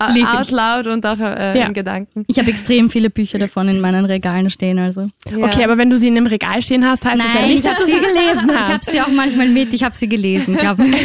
[0.00, 1.66] Out loud und auch äh, Ja.
[1.68, 2.24] in Gedanken.
[2.28, 5.08] ich habe extrem viele Bücher davon in meinen Regalen stehen, also.
[5.30, 5.46] Ja.
[5.46, 7.78] Okay, aber wenn du sie in einem Regal stehen hast, heißt das ja nicht, dass
[7.78, 8.68] du sie gelesen Ich hast.
[8.68, 10.96] habe sie auch manchmal mit, ich habe sie gelesen, glaub mir.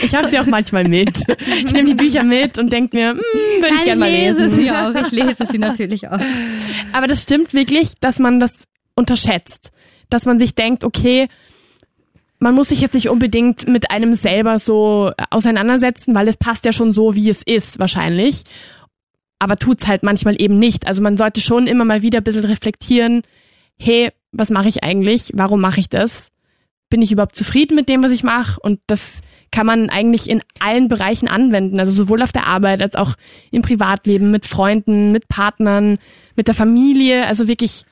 [0.00, 1.24] Ich habe sie auch manchmal mit.
[1.38, 3.18] Ich nehme die Bücher mit und denke mir, hm,
[3.60, 4.56] würde ich gerne mal lese lesen.
[4.56, 6.20] sie auch, ich lese sie natürlich auch.
[6.92, 9.72] Aber das stimmt wirklich, dass man das unterschätzt.
[10.08, 11.28] Dass man sich denkt, okay,
[12.38, 16.72] man muss sich jetzt nicht unbedingt mit einem selber so auseinandersetzen, weil es passt ja
[16.72, 18.44] schon so, wie es ist, wahrscheinlich.
[19.38, 20.86] Aber tut's halt manchmal eben nicht.
[20.86, 23.22] Also man sollte schon immer mal wieder ein bisschen reflektieren,
[23.78, 25.32] hey, was mache ich eigentlich?
[25.34, 26.30] Warum mache ich das?
[26.90, 28.60] Bin ich überhaupt zufrieden mit dem, was ich mache?
[28.60, 29.20] Und das
[29.50, 31.78] kann man eigentlich in allen Bereichen anwenden.
[31.78, 33.14] Also sowohl auf der Arbeit als auch
[33.50, 35.98] im Privatleben, mit Freunden, mit Partnern,
[36.34, 37.26] mit der Familie.
[37.26, 37.84] Also wirklich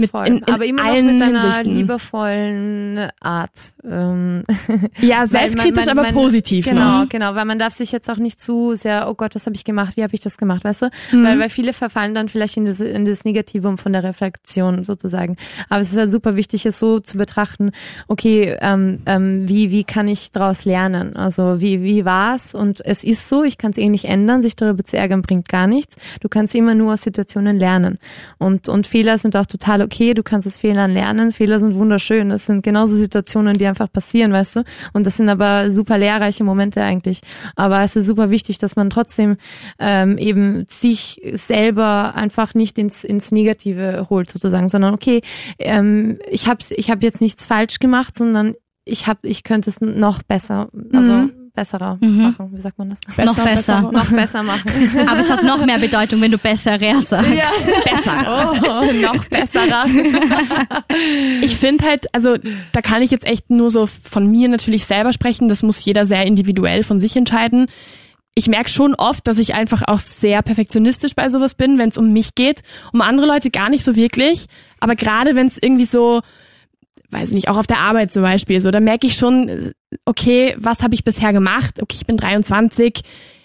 [0.00, 0.26] Mit Voll.
[0.26, 1.76] in, in aber immer allen mit einer Hinsichten.
[1.76, 3.50] liebevollen Art.
[3.84, 4.44] Ähm,
[5.00, 6.64] ja, selbstkritisch, man- man- aber man- positiv.
[6.66, 7.06] Genau, Ne?
[7.08, 9.64] genau, weil man darf sich jetzt auch nicht zu sehr, oh Gott, was habe ich
[9.64, 10.86] gemacht, wie habe ich das gemacht, weißt du?
[11.12, 11.24] Mhm.
[11.24, 15.36] Weil, weil viele verfallen dann vielleicht in das, in das Negativum von der Reflexion sozusagen.
[15.68, 17.72] Aber es ist halt super wichtig, es so zu betrachten,
[18.08, 21.16] okay, ähm, ähm, wie, wie kann ich daraus lernen?
[21.16, 22.54] Also wie, wie war's?
[22.54, 25.48] Und es ist so, ich kann es eh nicht ändern, sich darüber zu ärgern bringt
[25.48, 25.96] gar nichts.
[26.20, 27.98] Du kannst immer nur aus Situationen lernen.
[28.38, 31.32] Und, und Fehler sind auch total okay, du kannst aus Fehlern lernen.
[31.32, 32.28] Fehler sind wunderschön.
[32.28, 34.64] Das sind genauso Situationen, die einfach passieren, weißt du?
[34.92, 37.20] Und das sind aber super lehrreiche Momente eigentlich.
[37.56, 39.36] Aber es ist super wichtig, dass man trotzdem
[39.80, 45.22] ähm, eben sich selber einfach nicht ins, ins Negative holt sozusagen, sondern okay,
[45.58, 49.80] ähm, ich habe ich hab jetzt nichts falsch gemacht, sondern ich hab, ich könnte es
[49.80, 51.39] noch besser, also Mhm.
[51.54, 52.22] Besserer Mhm.
[52.22, 52.48] machen.
[52.52, 53.00] Wie sagt man das?
[53.26, 53.82] Noch besser.
[53.82, 54.70] noch besser machen.
[55.08, 57.30] Aber es hat noch mehr Bedeutung, wenn du besserer sagst.
[57.32, 57.44] ja,
[57.84, 58.54] besser.
[58.60, 59.86] Oh, noch besserer.
[61.42, 62.36] Ich finde halt, also
[62.72, 65.48] da kann ich jetzt echt nur so von mir natürlich selber sprechen.
[65.48, 67.66] Das muss jeder sehr individuell von sich entscheiden.
[68.34, 71.98] Ich merke schon oft, dass ich einfach auch sehr perfektionistisch bei sowas bin, wenn es
[71.98, 72.62] um mich geht.
[72.92, 74.46] Um andere Leute gar nicht so wirklich.
[74.78, 76.20] Aber gerade wenn es irgendwie so,
[77.10, 79.72] weiß nicht, auch auf der Arbeit zum Beispiel, so, da merke ich schon,
[80.04, 81.82] okay, was habe ich bisher gemacht?
[81.82, 83.00] Okay, ich bin 23,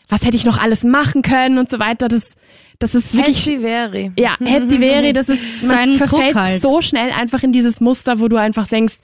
[0.10, 2.08] was hätte ich noch alles machen können und so weiter.
[2.08, 2.36] Das,
[2.80, 4.12] das ist wirklich wäre.
[4.18, 6.62] ja, wäre, das ist, So man ein Druck verfällt halt.
[6.62, 8.96] so schnell einfach in dieses Muster, wo du einfach denkst,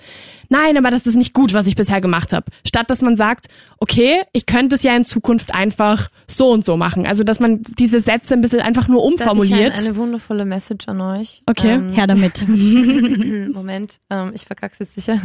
[0.49, 2.45] nein, aber das ist nicht gut, was ich bisher gemacht habe.
[2.67, 3.45] Statt dass man sagt,
[3.79, 7.05] okay, ich könnte es ja in Zukunft einfach so und so machen.
[7.07, 9.73] Also, dass man diese Sätze ein bisschen einfach nur Da hab ich umformuliert.
[9.79, 11.41] ein, eine wundervolle Message an euch.
[11.45, 11.75] Okay.
[11.75, 12.45] Ähm, Her damit.
[13.53, 15.17] Moment, ähm, ich verkack's jetzt sicher.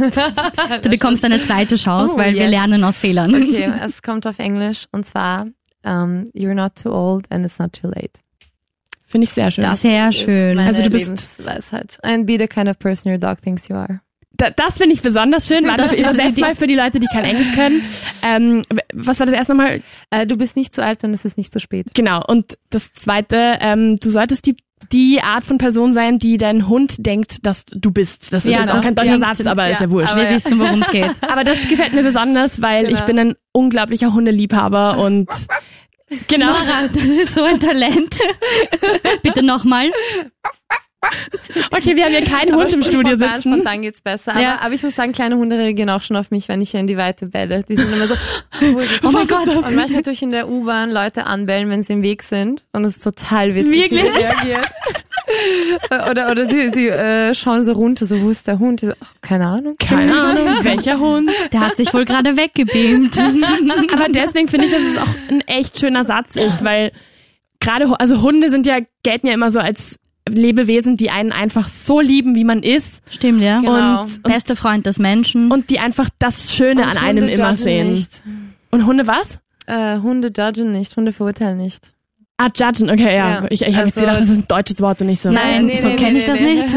[0.83, 2.51] Du bekommst eine zweite Chance, Oh, weil wir yes.
[2.51, 3.35] lernen aus Fehlern.
[3.35, 5.47] Okay, es kommt auf Englisch und zwar
[5.85, 8.11] ähm, You're not too old and it's not too late.
[9.07, 9.63] Finde ich sehr schön.
[9.65, 10.57] Das Sehr ist schön.
[10.57, 11.99] Meine Also du bist- Lebensweisheit.
[12.03, 14.01] And be the kind of person your dog thinks you are.
[14.39, 15.65] Da, das finde ich besonders schön.
[15.67, 17.83] Warte, Das ich ist übersetze mal für die Leute, die kein Englisch können.
[18.23, 19.81] Ähm, was war das erste Mal?
[20.11, 21.87] Äh, du bist nicht zu alt und es ist nicht zu spät.
[21.95, 22.23] Genau.
[22.27, 24.57] Und das zweite, ähm, du solltest die
[24.93, 28.31] die Art von Person sein, die dein Hund denkt, dass du bist.
[28.35, 30.13] Das ist Ja, jetzt auch das kein deutscher Satz, aber ist ja ja, wurscht.
[30.15, 31.11] aber- Wir wissen, worum es geht.
[31.23, 32.99] Aber das gefällt mir besonders, weil Genau.
[32.99, 35.29] ich bin ein unglaublicher Hundeliebhaber und
[36.29, 36.47] genau.
[36.47, 38.19] Nora, das ist so ein Talent.
[39.23, 39.91] Bitte nochmal.
[41.71, 43.53] Okay, wir haben hier keinen Aber Hund im spontan, Studio sitzen.
[43.53, 44.33] Spontan geht's besser.
[44.33, 44.59] Aber, Ja.
[44.61, 46.87] aber ich muss sagen, kleine Hunde reagieren auch schon auf mich, wenn ich hier in
[46.89, 47.63] die Weite belle.
[47.69, 48.21] Die sind immer so, es?
[49.05, 49.47] Oh mein Gott.
[49.49, 52.65] Und manchmal tue ich in der U-Bahn Leute anbellen, wenn sie im Weg sind.
[52.73, 54.03] Und es ist total witzig, wie Wirklich?
[54.03, 54.63] sie reagieren.
[56.11, 58.83] oder oder sie, sie äh, schauen so runter, so wo ist der Hund?
[58.83, 59.77] Die so, ach, keine Ahnung.
[59.79, 61.31] Keine Ahnung, welcher Hund.
[61.53, 63.17] Der hat sich wohl gerade weggebeamt.
[63.93, 66.93] Aber deswegen finde ich, dass es auch ein echt schöner Satz ist, weil
[67.61, 72.01] gerade, also Hunde sind ja, gelten ja immer so als Lebewesen, die einen einfach so
[72.01, 73.61] lieben, wie man ist Stimmt, ja.
[73.61, 74.03] Genau.
[74.03, 75.53] und, Beste Freund des Menschen.
[75.53, 77.93] und die einfach das Schöne Und an einem Hunde immer judgen sehen.
[77.93, 78.23] Nicht.
[78.71, 79.39] Und Hunde was?
[79.67, 81.93] Äh, Hunde judgen nicht, Hunde verurteilen nicht.
[82.39, 83.43] Ah, judgen, okay, ja.
[83.43, 85.31] Ja, Ich, ich habe jetzt also- gedacht, das ist ein deutsches Wort und nicht so.
[85.31, 86.69] Nein, nee, so nee, kenne nee, ich das nee, nicht.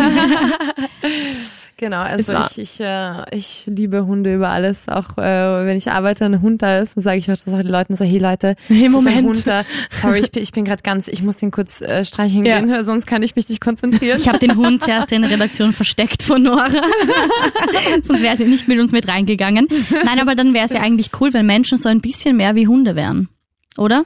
[1.79, 4.89] Genau, also ich, ich, äh, ich liebe Hunde über alles.
[4.89, 7.47] Auch äh, wenn ich arbeite und ein Hund da ist, dann sage ich auch das
[7.53, 9.25] auch den Leuten so, hey Leute, Hey, Moment.
[9.25, 9.61] Hund da.
[9.89, 12.59] Sorry, ich bin, ich bin gerade ganz, ich muss den kurz äh, streicheln Ja.
[12.59, 14.17] gehen, sonst kann ich mich nicht konzentrieren.
[14.19, 16.67] Ich habe den Hund zuerst in der Redaktion versteckt von Nora.
[18.03, 19.69] Sonst wäre sie nicht mit uns mit reingegangen.
[20.03, 22.67] Nein, aber dann wäre es ja eigentlich cool, wenn Menschen so ein bisschen mehr wie
[22.67, 23.29] Hunde wären.
[23.77, 24.03] Oder?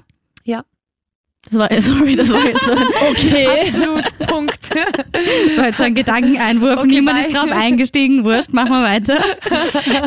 [1.45, 3.47] Das war, sorry, das war jetzt so ein, Okay.
[3.67, 4.59] Absolut, Punkt.
[4.71, 6.79] das war jetzt so ein Gedankeneinwurf.
[6.79, 7.27] Okay, Niemand bye.
[7.27, 8.23] ist drauf eingestiegen.
[8.23, 9.17] Wurscht, machen wir weiter.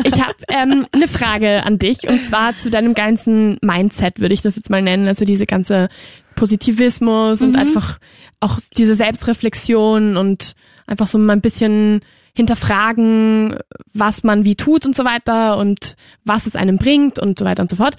[0.03, 4.41] Ich habe ähm, eine Frage an dich und zwar zu deinem ganzen Mindset, würde ich
[4.41, 5.07] das jetzt mal nennen.
[5.07, 5.89] Also diese ganze
[6.35, 7.99] Positivismus und einfach
[8.39, 10.53] auch diese Selbstreflexion und
[10.85, 12.01] einfach so mal ein bisschen
[12.35, 13.57] hinterfragen,
[13.93, 17.63] was man wie tut und so weiter und was es einem bringt und so weiter
[17.63, 17.95] und so fort.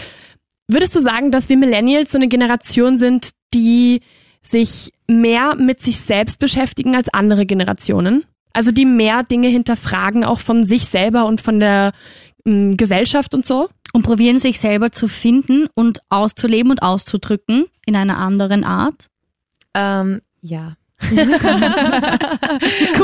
[0.68, 4.00] Würdest du sagen, dass wir Millennials so eine Generation sind, die
[4.42, 8.24] sich mehr mit sich selbst beschäftigen als andere Generationen?
[8.52, 11.92] Also die mehr Dinge hinterfragen, auch von sich selber und von der
[12.44, 13.68] ähm, Gesellschaft und so?
[13.94, 19.06] Und probieren sich selber zu finden und auszuleben und auszudrücken in einer anderen Art.
[19.74, 20.77] ähm, ja.
[21.10, 21.18] cool.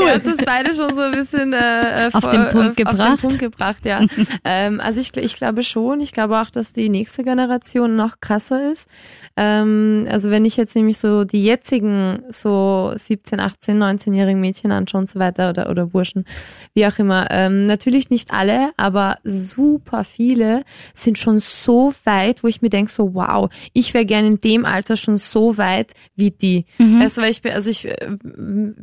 [0.05, 2.75] Ihr habt es beide schon so ein bisschen äh, äh, Auf vor- den Punkt auf,
[2.75, 2.99] gebracht.
[2.99, 4.01] Auf den Punkt gebracht, ja.
[4.43, 6.01] ähm, also ich, ich glaube schon.
[6.01, 8.89] Ich glaube auch, dass die nächste Generation noch krasser ist.
[9.37, 14.99] Ähm, also wenn ich jetzt nämlich so die jetzigen so 17, 18, 19-jährigen Mädchen anschaue
[15.01, 16.25] und so weiter oder, oder Burschen,
[16.73, 17.27] wie auch immer.
[17.31, 22.91] Ähm, natürlich nicht alle, aber super viele sind schon so weit, wo ich mir denke
[22.91, 26.65] so, wow, ich wäre gerne in dem Alter schon so weit wie die.
[26.77, 26.99] Mhm.
[26.99, 27.84] Du, weil ich also ich,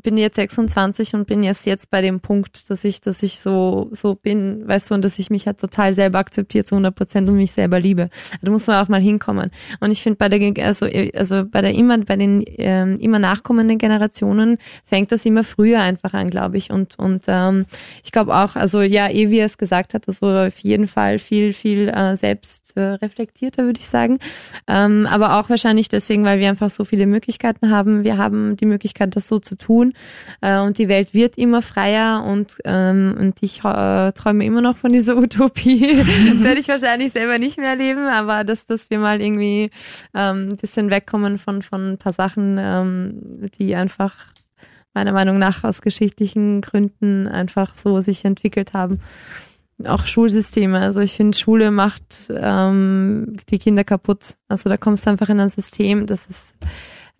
[0.02, 3.88] bin jetzt 26 und bin jetzt jetzt bei dem Punkt, dass ich, dass ich so
[3.92, 7.28] so bin, weißt du, und dass ich mich halt total selber akzeptiere zu 100 Prozent
[7.28, 8.10] und mich selber liebe.
[8.40, 9.50] Da muss man auch mal hinkommen.
[9.80, 13.78] Und ich finde bei der also also bei der immer bei den ähm, immer nachkommenden
[13.78, 16.70] Generationen fängt das immer früher einfach an, glaube ich.
[16.70, 17.66] Und und ähm,
[18.04, 20.86] ich glaube auch, also ja, eh wie er es gesagt hat, das wurde auf jeden
[20.86, 24.18] Fall viel viel äh, selbst äh, reflektierter, würde ich sagen.
[24.68, 28.04] Ähm, aber auch wahrscheinlich deswegen, weil wir einfach so viele Möglichkeiten haben.
[28.04, 29.92] Wir haben die Möglichkeit, das so zu tun.
[30.40, 34.76] Äh, und die Welt wird immer freier und, ähm, und ich äh, träume immer noch
[34.76, 35.96] von dieser Utopie.
[35.96, 39.70] das werde ich wahrscheinlich selber nicht mehr erleben, aber dass, dass wir mal irgendwie
[40.14, 44.14] ähm, ein bisschen wegkommen von, von ein paar Sachen, ähm, die einfach
[44.94, 49.00] meiner Meinung nach aus geschichtlichen Gründen einfach so sich entwickelt haben
[49.86, 50.78] auch Schulsysteme.
[50.78, 54.36] Also ich finde, Schule macht ähm, die Kinder kaputt.
[54.48, 56.54] Also da kommst du einfach in ein System, das ist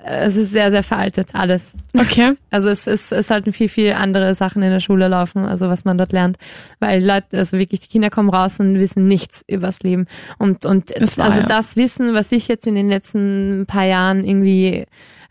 [0.04, 1.72] es ist sehr, sehr veraltet, alles.
[1.96, 2.32] Okay.
[2.50, 5.86] Also es, ist, es sollten viel, viel andere Sachen in der Schule laufen, also was
[5.86, 6.36] man dort lernt.
[6.80, 10.06] Weil Leute, also wirklich, die Kinder kommen raus und wissen nichts übers Leben.
[10.38, 11.46] Und, und Das war, also ja.
[11.46, 14.84] das Wissen, was ich jetzt in den letzten paar Jahren irgendwie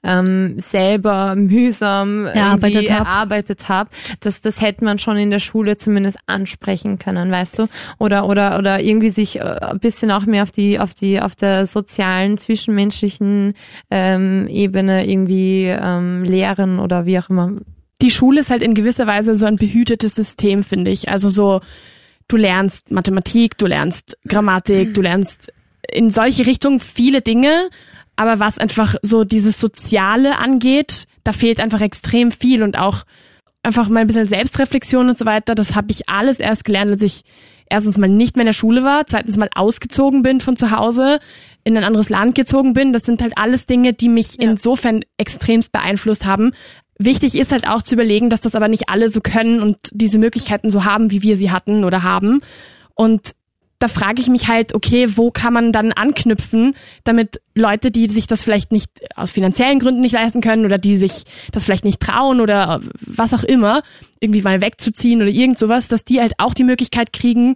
[0.03, 3.07] ähm, selber mühsam Erarbeitet irgendwie hab.
[3.07, 7.67] erarbeitet habe, das, das hätte man schon in der Schule zumindest ansprechen können, weißt du?
[7.99, 11.35] Oder, oder, oder irgendwie sich äh, ein bisschen auch mehr auf die, auf die, auf
[11.35, 13.53] der sozialen, zwischenmenschlichen
[13.89, 17.51] ähm, Ebene irgendwie ähm, lehren oder wie auch immer.
[18.01, 21.09] die Schule ist halt in gewisser Weise so ein behütetes System, finde ich.
[21.09, 21.61] Also so,
[22.27, 25.53] du lernst Mathematik, du lernst Grammatik, du lernst
[25.91, 27.69] in solche Richtungen viele Dinge,
[28.21, 33.03] aber was einfach so dieses Soziale angeht, da fehlt einfach extrem viel und auch
[33.63, 35.55] einfach mal ein bisschen Selbstreflexion und so weiter.
[35.55, 37.21] Das habe ich alles erst gelernt, als ich
[37.69, 41.19] erstens mal nicht mehr in der Schule war, zweitens mal ausgezogen bin von zu Hause,
[41.63, 42.93] in ein anderes Land gezogen bin.
[42.93, 44.51] Das sind halt alles Dinge, die mich Ja.
[44.51, 46.51] insofern extremst beeinflusst haben.
[46.99, 50.19] Wichtig ist halt auch zu überlegen, dass das aber nicht alle so können und diese
[50.19, 52.41] Möglichkeiten so haben, wie wir sie hatten oder haben.
[52.93, 53.31] Und
[53.81, 58.27] da frage ich mich halt, okay, wo kann man dann anknüpfen, damit Leute, die sich
[58.27, 61.99] das vielleicht nicht aus finanziellen Gründen nicht leisten können oder die sich das vielleicht nicht
[61.99, 63.81] trauen oder was auch immer,
[64.19, 67.55] irgendwie mal wegzuziehen oder irgend sowas, dass die halt auch die Möglichkeit kriegen,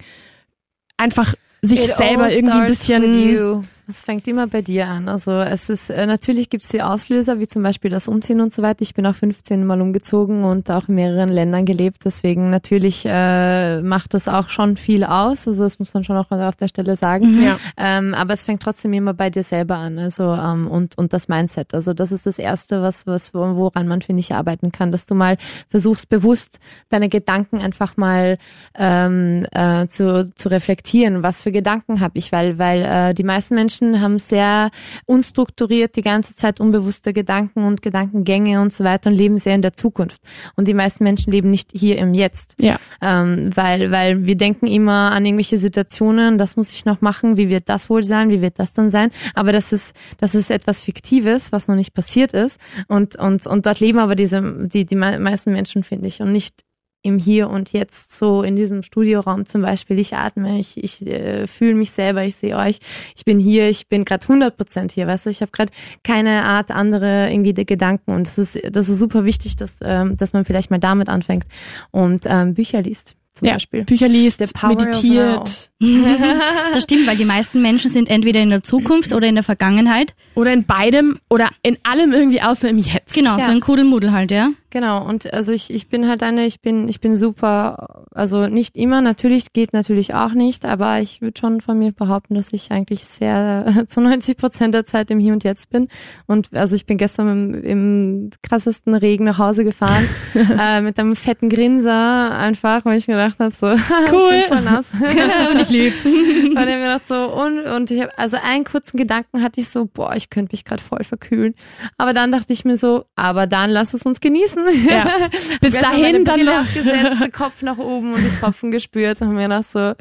[0.97, 3.67] einfach sich It selber irgendwie ein bisschen.
[3.87, 5.07] Es fängt immer bei dir an.
[5.07, 8.51] Also es ist äh, natürlich gibt es die Auslöser, wie zum Beispiel das Umziehen und
[8.51, 8.81] so weiter.
[8.81, 12.03] Ich bin auch 15 Mal umgezogen und auch in mehreren Ländern gelebt.
[12.03, 15.47] Deswegen natürlich äh, macht das auch schon viel aus.
[15.47, 17.43] Also das muss man schon auch auf der Stelle sagen.
[17.43, 17.57] Ja.
[17.77, 19.99] Ähm, aber es fängt trotzdem immer bei dir selber an.
[19.99, 21.73] Also ähm, und und das Mindset.
[21.75, 25.13] Also das ist das erste, was was woran man finde ich arbeiten kann, dass du
[25.13, 25.37] mal
[25.69, 28.39] versuchst bewusst deine Gedanken einfach mal
[28.73, 31.21] ähm, äh, zu zu reflektieren.
[31.21, 32.31] Was für Gedanken habe ich?
[32.31, 34.71] Weil weil äh, die meisten Menschen haben sehr
[35.05, 39.61] unstrukturiert die ganze Zeit unbewusste Gedanken und Gedankengänge und so weiter und leben sehr in
[39.61, 40.21] der Zukunft.
[40.55, 42.77] Und die meisten Menschen leben nicht hier im Jetzt ja.
[43.01, 47.49] ähm, weil, weil wir denken immer an irgendwelche Situationen, das muss ich noch machen, wie
[47.49, 50.81] wird das wohl sein, wie wird das dann sein, aber das ist, das ist etwas
[50.81, 54.95] Fiktives, was noch nicht passiert ist und, und, und dort leben aber diese, die, die
[54.95, 56.63] mei- meisten Menschen, finde ich, und nicht
[57.05, 59.99] im Hier und Jetzt so in diesem Studioraum zum Beispiel.
[59.99, 62.79] Ich atme, ich, ich äh, fühle mich selber, ich sehe euch,
[63.15, 65.71] ich bin hier, ich bin gerade 100 Prozent hier, weißt du, ich habe gerade
[66.03, 70.17] keine Art andere irgendwie die Gedanken und das ist, das ist super wichtig, dass, ähm,
[70.17, 71.45] dass man vielleicht mal damit anfängt
[71.91, 73.53] und ähm, Bücher liest zum ja.
[73.53, 73.83] Beispiel.
[73.83, 75.69] Bücher liest, meditiert
[76.73, 80.15] Das stimmt, weil die meisten Menschen sind entweder in der Zukunft oder in der Vergangenheit.
[80.35, 83.13] oder in beidem oder in allem irgendwie außer im Jetzt.
[83.13, 83.45] Genau, Ja.
[83.45, 84.51] so ein Kuddelmuddel halt, ja.
[84.75, 88.75] Genau, und also ich, ich bin halt eine, ich bin, ich bin super, also nicht
[88.75, 92.71] immer, natürlich geht natürlich auch nicht, aber ich würde schon von mir behaupten, dass ich
[92.71, 95.87] eigentlich sehr zu 90 Prozent der Zeit im Hier und Jetzt bin.
[96.27, 101.15] Und also ich bin gestern im, im krassesten Regen nach Hause gefahren, äh, mit einem
[101.15, 103.67] fetten Grinser einfach, weil ich mir gedacht habe, so,
[104.11, 104.33] Cool.
[104.33, 104.87] ich bin voll nass.
[104.91, 106.05] Und ich lieb's.
[106.05, 109.69] Und hab mir gedacht so, und, und ich hab, also einen kurzen Gedanken hatte ich
[109.69, 111.55] so, boah, ich könnte mich gerade voll verkühlen.
[111.97, 114.64] Aber dann dachte ich mir so, aber dann lass es uns genießen.
[114.89, 115.29] Ja.
[115.61, 116.67] Bis dahin dann Brille noch.
[116.67, 119.93] abgesetzt, Kopf nach oben und die Tropfen gespürt und hab mir gedacht so,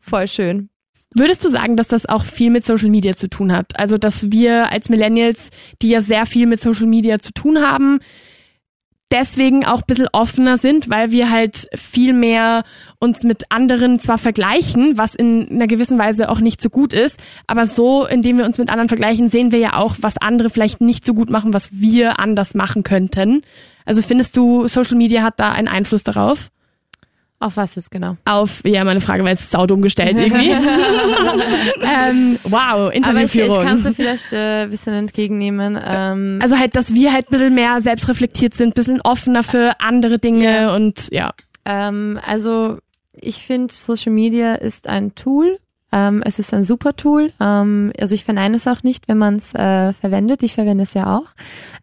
[0.00, 0.68] voll schön.
[1.14, 3.78] Würdest du sagen, dass das auch viel mit Social Media zu tun hat?
[3.78, 5.50] Also, dass wir als Millennials,
[5.82, 8.00] die ja sehr viel mit Social Media zu tun haben,
[9.12, 12.64] deswegen auch ein bisschen offener sind, weil wir halt viel mehr
[12.98, 17.20] uns mit anderen zwar vergleichen, was in einer gewissen Weise auch nicht so gut ist,
[17.46, 20.80] aber so, indem wir uns mit anderen vergleichen, sehen wir ja auch, was andere vielleicht
[20.80, 23.42] nicht so gut machen, was wir anders machen könnten.
[23.84, 26.50] Also findest du, Social Media hat da einen Einfluss darauf?
[27.42, 28.16] Auf was jetzt genau?
[28.24, 30.50] Auf, ja, meine Frage war jetzt saudumm gestellt irgendwie.
[31.82, 33.64] ähm, wow, Aber ich, ich Interviewführung.
[33.64, 35.78] kann es dir vielleicht äh, ein bisschen entgegennehmen.
[35.84, 39.72] Ähm, also halt, dass wir halt ein bisschen mehr selbstreflektiert sind, ein bisschen offener für
[39.80, 40.74] andere Dinge Ja.
[40.76, 41.32] und ja.
[41.64, 42.78] Ähm, also
[43.14, 45.58] ich finde, Social Media ist ein Tool.
[45.92, 47.32] Ähm, es ist ein super Tool.
[47.40, 50.42] Ähm, also ich verneine es auch nicht, wenn man es äh, verwendet.
[50.42, 51.28] Ich verwende es ja auch.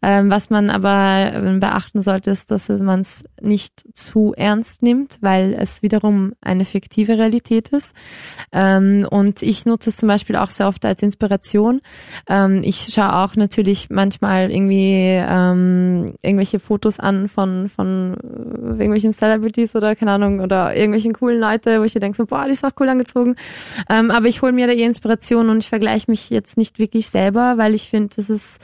[0.02, 5.18] Ähm, was man aber äh, beachten sollte, ist, dass man es nicht zu ernst nimmt,
[5.22, 7.94] weil es wiederum eine fiktive Realität ist.
[8.52, 11.82] Ähm, und ich nutze es zum Beispiel auch sehr oft als Inspiration.
[12.28, 19.14] Ähm, ich schaue auch natürlich manchmal irgendwie ähm, irgendwelche Fotos an von, von äh, irgendwelchen
[19.14, 22.66] Celebrities oder keine Ahnung oder irgendwelchen coolen Leute, wo ich denke so, boah, die ist
[22.66, 23.36] auch cool angezogen.
[24.00, 27.10] Ähm, aber ich hole mir da eh Inspiration und ich vergleiche mich jetzt nicht wirklich
[27.10, 28.60] selber, weil ich finde, das ist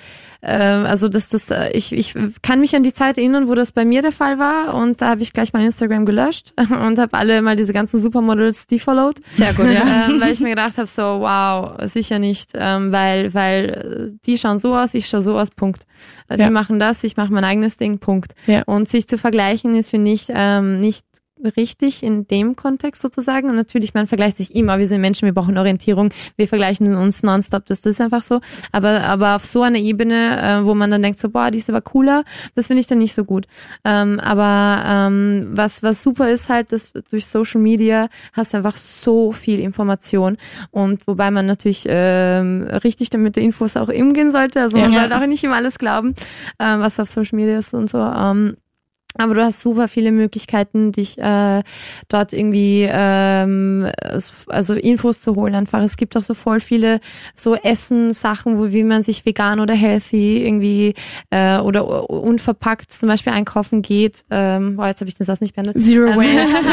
[0.45, 3.71] äh, also das, das, äh, ich, ich kann mich an die Zeit erinnern, wo das
[3.71, 7.17] bei mir der Fall war und da habe ich gleich mein Instagram gelöscht und habe
[7.17, 9.19] alle mal diese ganzen Supermodels defollowed.
[9.27, 10.07] Sehr gut, ja.
[10.09, 14.37] ähm, weil ich mir gedacht habe, so, wow, sicher nicht, ähm, weil, weil äh, die
[14.37, 15.83] schauen so aus, ich schaue so aus, Punkt.
[16.29, 16.47] Äh, Ja.
[16.47, 18.33] Die machen das, ich mache mein eigenes Ding, Punkt.
[18.45, 18.63] Ja.
[18.65, 21.05] Und sich zu vergleichen ist, finde ich, ähm, nicht
[21.57, 23.49] richtig in dem Kontext sozusagen.
[23.49, 24.79] Und natürlich, man vergleicht sich immer.
[24.79, 26.09] Wir sind Menschen, wir brauchen Orientierung.
[26.37, 27.65] Wir vergleichen uns nonstop.
[27.65, 28.41] Das, das ist einfach so.
[28.71, 31.69] Aber, aber auf so einer Ebene, äh, wo man dann denkt so, boah, die ist
[31.69, 32.23] aber cooler,
[32.55, 33.47] das finde ich dann nicht so gut.
[33.83, 38.77] Ähm, aber ähm, was, was super ist halt, dass durch Social Media hast du einfach
[38.77, 40.37] so viel Information.
[40.71, 44.61] Und wobei man natürlich ähm, richtig damit Infos auch umgehen sollte.
[44.61, 45.01] Also man Ja.
[45.01, 46.15] sollte auch nicht immer alles glauben,
[46.59, 47.97] ähm, was auf Social Media ist und so.
[47.99, 48.55] Ähm,
[49.17, 51.63] aber du hast super viele Möglichkeiten, dich äh,
[52.09, 53.89] dort irgendwie ähm,
[54.47, 55.81] also Infos zu holen einfach.
[55.81, 56.99] Es gibt auch so voll viele
[57.35, 60.93] so Essen-Sachen, wo wie man sich vegan oder healthy irgendwie
[61.29, 64.23] äh, oder unverpackt zum Beispiel einkaufen geht.
[64.29, 65.81] Ähm, boah, jetzt habe ich den Satz nicht beendet.
[65.81, 66.67] Zero Ähm, Waste.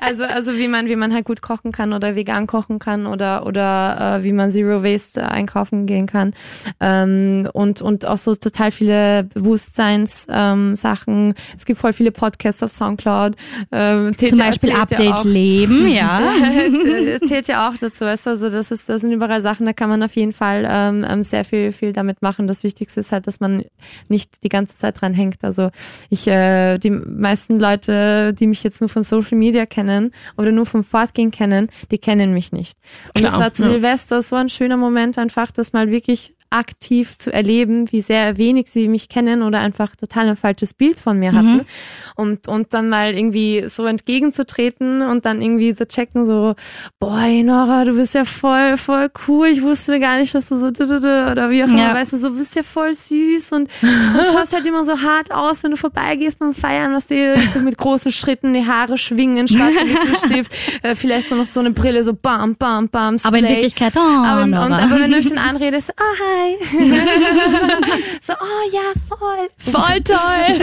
[0.00, 3.46] also also wie man wie man halt gut kochen kann oder vegan kochen kann oder
[3.46, 6.32] oder äh, wie man Zero Waste äh, einkaufen gehen kann
[6.80, 11.34] ähm, und und auch so total viele Bewusstseins ähm, Sachen.
[11.60, 13.36] Es gibt voll viele Podcasts auf Soundcloud.
[13.70, 16.22] Ähm, Zum ja- Beispiel zählt ja Update auch- Leben, ja.
[17.14, 18.30] es zählt ja auch dazu, weißt du?
[18.30, 21.22] also das ist, das sind überall Sachen, da kann man auf jeden Fall ähm, ähm,
[21.22, 22.46] sehr viel, viel damit machen.
[22.46, 23.64] Das Wichtigste ist halt, dass man
[24.08, 25.44] nicht die ganze Zeit dran hängt.
[25.44, 25.68] Also
[26.08, 30.64] ich, äh, die meisten Leute, die mich jetzt nur von Social Media kennen oder nur
[30.64, 32.78] vom Fortgehen kennen, die kennen mich nicht.
[33.14, 33.68] Und Klar, das war zu ja.
[33.68, 38.70] Silvester so ein schöner Moment, einfach das mal wirklich aktiv zu erleben, wie sehr wenig
[38.70, 41.62] sie mich kennen oder einfach total ein falsches Bild von mir hatten.
[42.16, 46.54] Und, und dann mal irgendwie so entgegenzutreten und dann irgendwie so checken, so,
[46.98, 49.46] boah, ey, Nora, du bist ja voll, voll cool.
[49.48, 51.94] Ich wusste gar nicht, dass du so, oder wie auch immer, Ja.
[51.94, 55.62] weißt du, so, bist ja voll süß und, und schaust halt immer so hart aus,
[55.62, 59.84] wenn du vorbeigehst beim Feiern, was dir so mit großen Schritten die Haare schwingen, schwarzer
[59.84, 63.54] Lippenstift, äh, vielleicht so noch so eine Brille, so bam, bam, bam, Aber in slay.
[63.54, 66.39] Wirklichkeit, oh, Aber, und, aber wenn du mich dann anredest, ah, hi.
[68.22, 69.48] so, oh ja, voll.
[69.58, 70.58] Voll toll.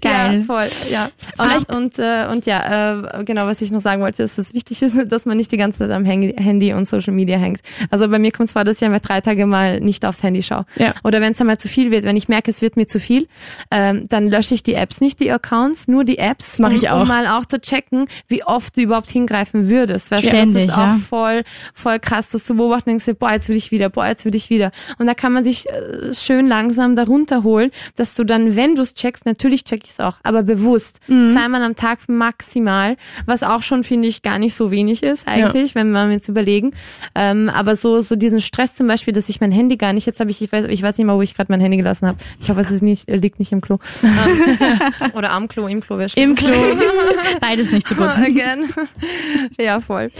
[0.00, 0.38] Geil.
[0.40, 1.10] Ja, voll, ja.
[1.38, 4.54] Vielleicht- und, äh, und ja, äh, genau, was ich noch sagen wollte, ist, dass es
[4.54, 7.60] wichtig ist, dass man nicht die ganze Zeit am Handy, und Social Media hängt.
[7.90, 10.42] Also bei mir kommt es vor, dass ich einfach drei Tage mal nicht aufs Handy
[10.42, 10.66] schaue.
[10.76, 10.94] Ja.
[11.04, 13.28] Oder wenn es einmal zu viel wird, wenn ich merke, es wird mir zu viel,
[13.70, 16.58] ähm, dann lösche ich die Apps, nicht die Accounts, nur die Apps.
[16.58, 17.02] mach ich auch.
[17.02, 20.10] Um mal auch zu checken, wie oft du überhaupt hingreifen würdest.
[20.10, 21.00] Weißt du, das Ständig, ist auch ja.
[21.08, 24.34] voll, voll krass, das zu beobachten denkst boah, jetzt will ich wieder, boah, jetzt will
[24.34, 24.72] ich wieder.
[24.98, 28.82] Und da kann man sich äh, schön langsam darunter holen, dass du dann, wenn du
[28.82, 31.28] es checkst, natürlich check ich es auch, aber bewusst, Mhm.
[31.28, 32.96] zweimal am Tag maximal,
[33.26, 36.72] was auch schon, finde ich, gar nicht so wenig ist eigentlich, wenn wir jetzt überlegen.
[37.14, 40.20] Ähm, aber so, so diesen Stress zum Beispiel, dass ich mein Handy gar nicht, jetzt
[40.20, 42.18] habe ich, ich weiß, ich weiß nicht mal, wo ich gerade mein Handy gelassen habe.
[42.40, 43.78] Ich hoffe, es ist nicht, äh, liegt nicht im Klo.
[45.14, 46.22] Oder am Klo, im Klo wäre schön.
[46.22, 46.52] Im Klo.
[47.40, 48.12] Beides nicht so gut.
[48.18, 48.68] Again.
[49.58, 50.10] ja, voll.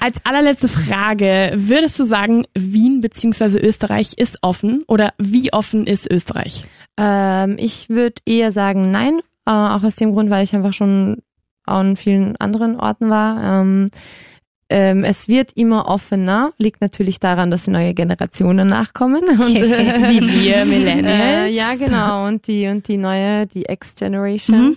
[0.00, 3.27] Als allerletzte Frage, würdest du sagen, Wien bzw.
[3.58, 6.64] Österreich ist offen oder wie offen ist Österreich?
[6.96, 11.22] Ähm, ich würde eher sagen nein, äh, auch aus dem Grund, weil ich einfach schon
[11.64, 13.60] an vielen anderen Orten war.
[13.60, 13.90] Ähm,
[14.70, 19.22] ähm, es wird immer offener, liegt natürlich daran, dass die neue Generationen nachkommen.
[19.28, 21.08] Und, äh, Wie wir Millennials.
[21.08, 22.26] Äh, ja, genau.
[22.26, 24.70] Und die und die neue, die X-Generation.
[24.70, 24.76] Mhm.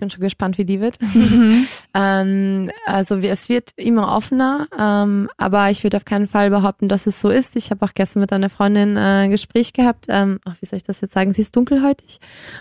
[0.00, 0.96] Ich bin schon gespannt, wie die wird.
[1.94, 7.06] ähm, also es wird immer offener, ähm, aber ich würde auf keinen Fall behaupten, dass
[7.06, 7.54] es so ist.
[7.54, 10.06] Ich habe auch gestern mit einer Freundin äh, ein Gespräch gehabt.
[10.08, 11.32] Ähm, ach, wie soll ich das jetzt sagen?
[11.32, 12.18] Sie ist dunkelhäutig.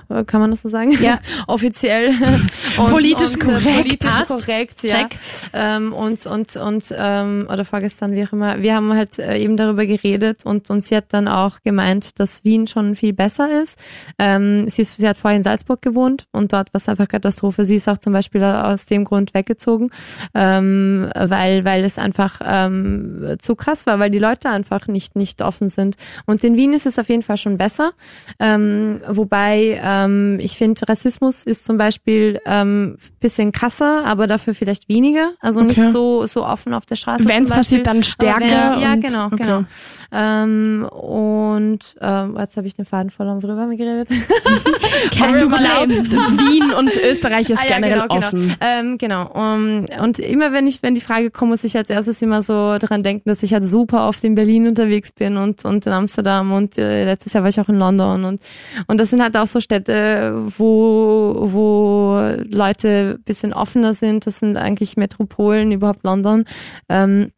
[0.09, 0.91] Äh, Kann man das so sagen?
[1.01, 1.19] Ja.
[1.47, 2.09] Offiziell.
[2.77, 3.65] Und, Politisch und, korrekt.
[3.67, 4.27] Äh, politisch Passt.
[4.27, 4.97] korrekt, ja.
[4.97, 5.17] Check.
[5.53, 8.61] Ähm, und und und ähm, oder vorgestern wie auch immer.
[8.61, 12.43] Wir haben halt äh, eben darüber geredet und und sie hat dann auch gemeint, dass
[12.43, 13.79] Wien schon viel besser ist.
[14.17, 17.28] Ähm, sie ist, sie hat vorher in Salzburg gewohnt und dort war es einfach Katastrophe
[17.29, 17.65] Katastrophe.
[17.65, 19.91] Sie ist auch zum Beispiel aus dem Grund weggezogen,
[20.33, 25.41] ähm, weil, weil es einfach ähm, zu krass war, weil die Leute einfach nicht, nicht
[25.41, 25.95] offen sind.
[26.25, 27.91] Und in Wien ist es auf jeden Fall schon besser.
[28.39, 34.89] Ähm, wobei ähm, ich finde, Rassismus ist zum Beispiel ähm, bisschen krasser, aber dafür vielleicht
[34.89, 35.33] weniger.
[35.39, 35.81] Also Okay.
[35.81, 37.27] nicht so, so offen auf der Straße.
[37.27, 38.39] Wenn es passiert, dann stärker.
[38.39, 39.35] Wenn, ja, genau, okay.
[39.37, 39.63] genau.
[40.11, 44.07] Ähm, und ähm, jetzt habe ich den Faden verloren, worüber haben wir geredet?
[45.17, 48.39] Kein du glaubst, Wien und Österreich ist Ah, ja, generell genau, offen.
[48.39, 48.55] Genau.
[48.61, 49.31] Ähm, genau.
[49.33, 52.77] Um, und immer wenn ich, wenn die Frage kommt, muss ich als erstes immer so
[52.79, 56.51] dran denken, dass ich halt super oft in Berlin unterwegs bin und, und in Amsterdam
[56.51, 58.41] und äh, letztes Jahr war ich auch in London und,
[58.87, 64.25] und das sind halt auch so Städte, wo, wo Leute ein bisschen offener sind.
[64.25, 66.45] Das sind eigentlich Metropolen, überhaupt London.
[66.87, 67.31] Ähm,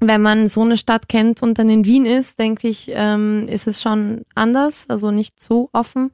[0.00, 3.66] wenn man so eine Stadt kennt und dann in Wien ist, denke ich, ähm, ist
[3.66, 6.10] es schon anders, also nicht so offen.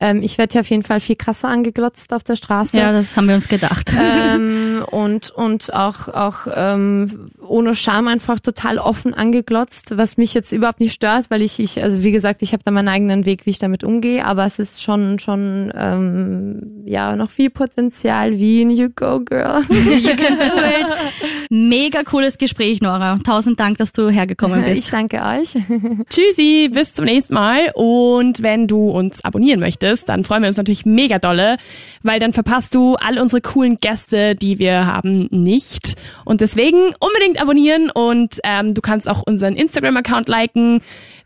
[0.00, 2.78] Ähm, ich werde hier auf jeden Fall viel krasser angeglotzt auf der Straße.
[2.78, 3.92] Ja, das haben wir uns gedacht.
[3.98, 10.52] ähm, und und auch auch ähm, ohne Scham einfach total offen angeglotzt, was mich jetzt
[10.52, 13.46] überhaupt nicht stört, weil ich ich also wie gesagt ich habe da meinen eigenen Weg,
[13.46, 18.38] wie ich damit umgehe, aber es ist schon schon ähm, ja noch viel Potenzial.
[18.38, 19.62] Wien, you go girl.
[19.70, 21.45] You can do it.
[21.50, 23.18] Mega cooles Gespräch, Nora.
[23.24, 24.92] Tausend Dank, dass du hergekommen Ich bist.
[24.92, 25.56] danke euch.
[26.10, 27.68] Tschüssi, bis zum nächsten Mal.
[27.74, 31.56] Und wenn du uns abonnieren möchtest, dann freuen wir uns natürlich mega dolle,
[32.02, 35.94] weil dann verpasst du all unsere coolen Gäste, die wir haben, nicht.
[36.24, 40.80] Und deswegen unbedingt abonnieren und ähm, du kannst auch unseren Instagram-Account liken.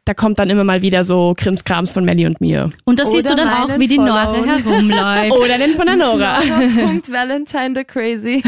[0.05, 2.71] Da kommt dann immer mal wieder so Krimskrams von Melly und mir.
[2.85, 5.33] Und da siehst du Oder dann auch, wie die Nora herumläuft.
[5.39, 6.39] Oder den von der Nora.
[6.81, 8.43] Punkt Valentine the Crazy.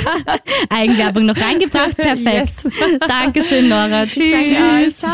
[0.70, 1.96] Eigenwerbung noch reingebracht.
[1.96, 2.54] Perfekt.
[3.06, 4.06] Dankeschön, Nora.
[4.06, 4.50] Tschüss.
[4.50, 4.96] Euch.
[4.96, 5.10] Ciao.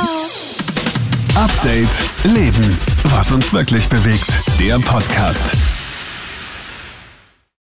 [1.35, 1.89] Update
[2.24, 2.78] Leben.
[3.05, 4.28] Was uns wirklich bewegt.
[4.61, 5.57] Der Podcast.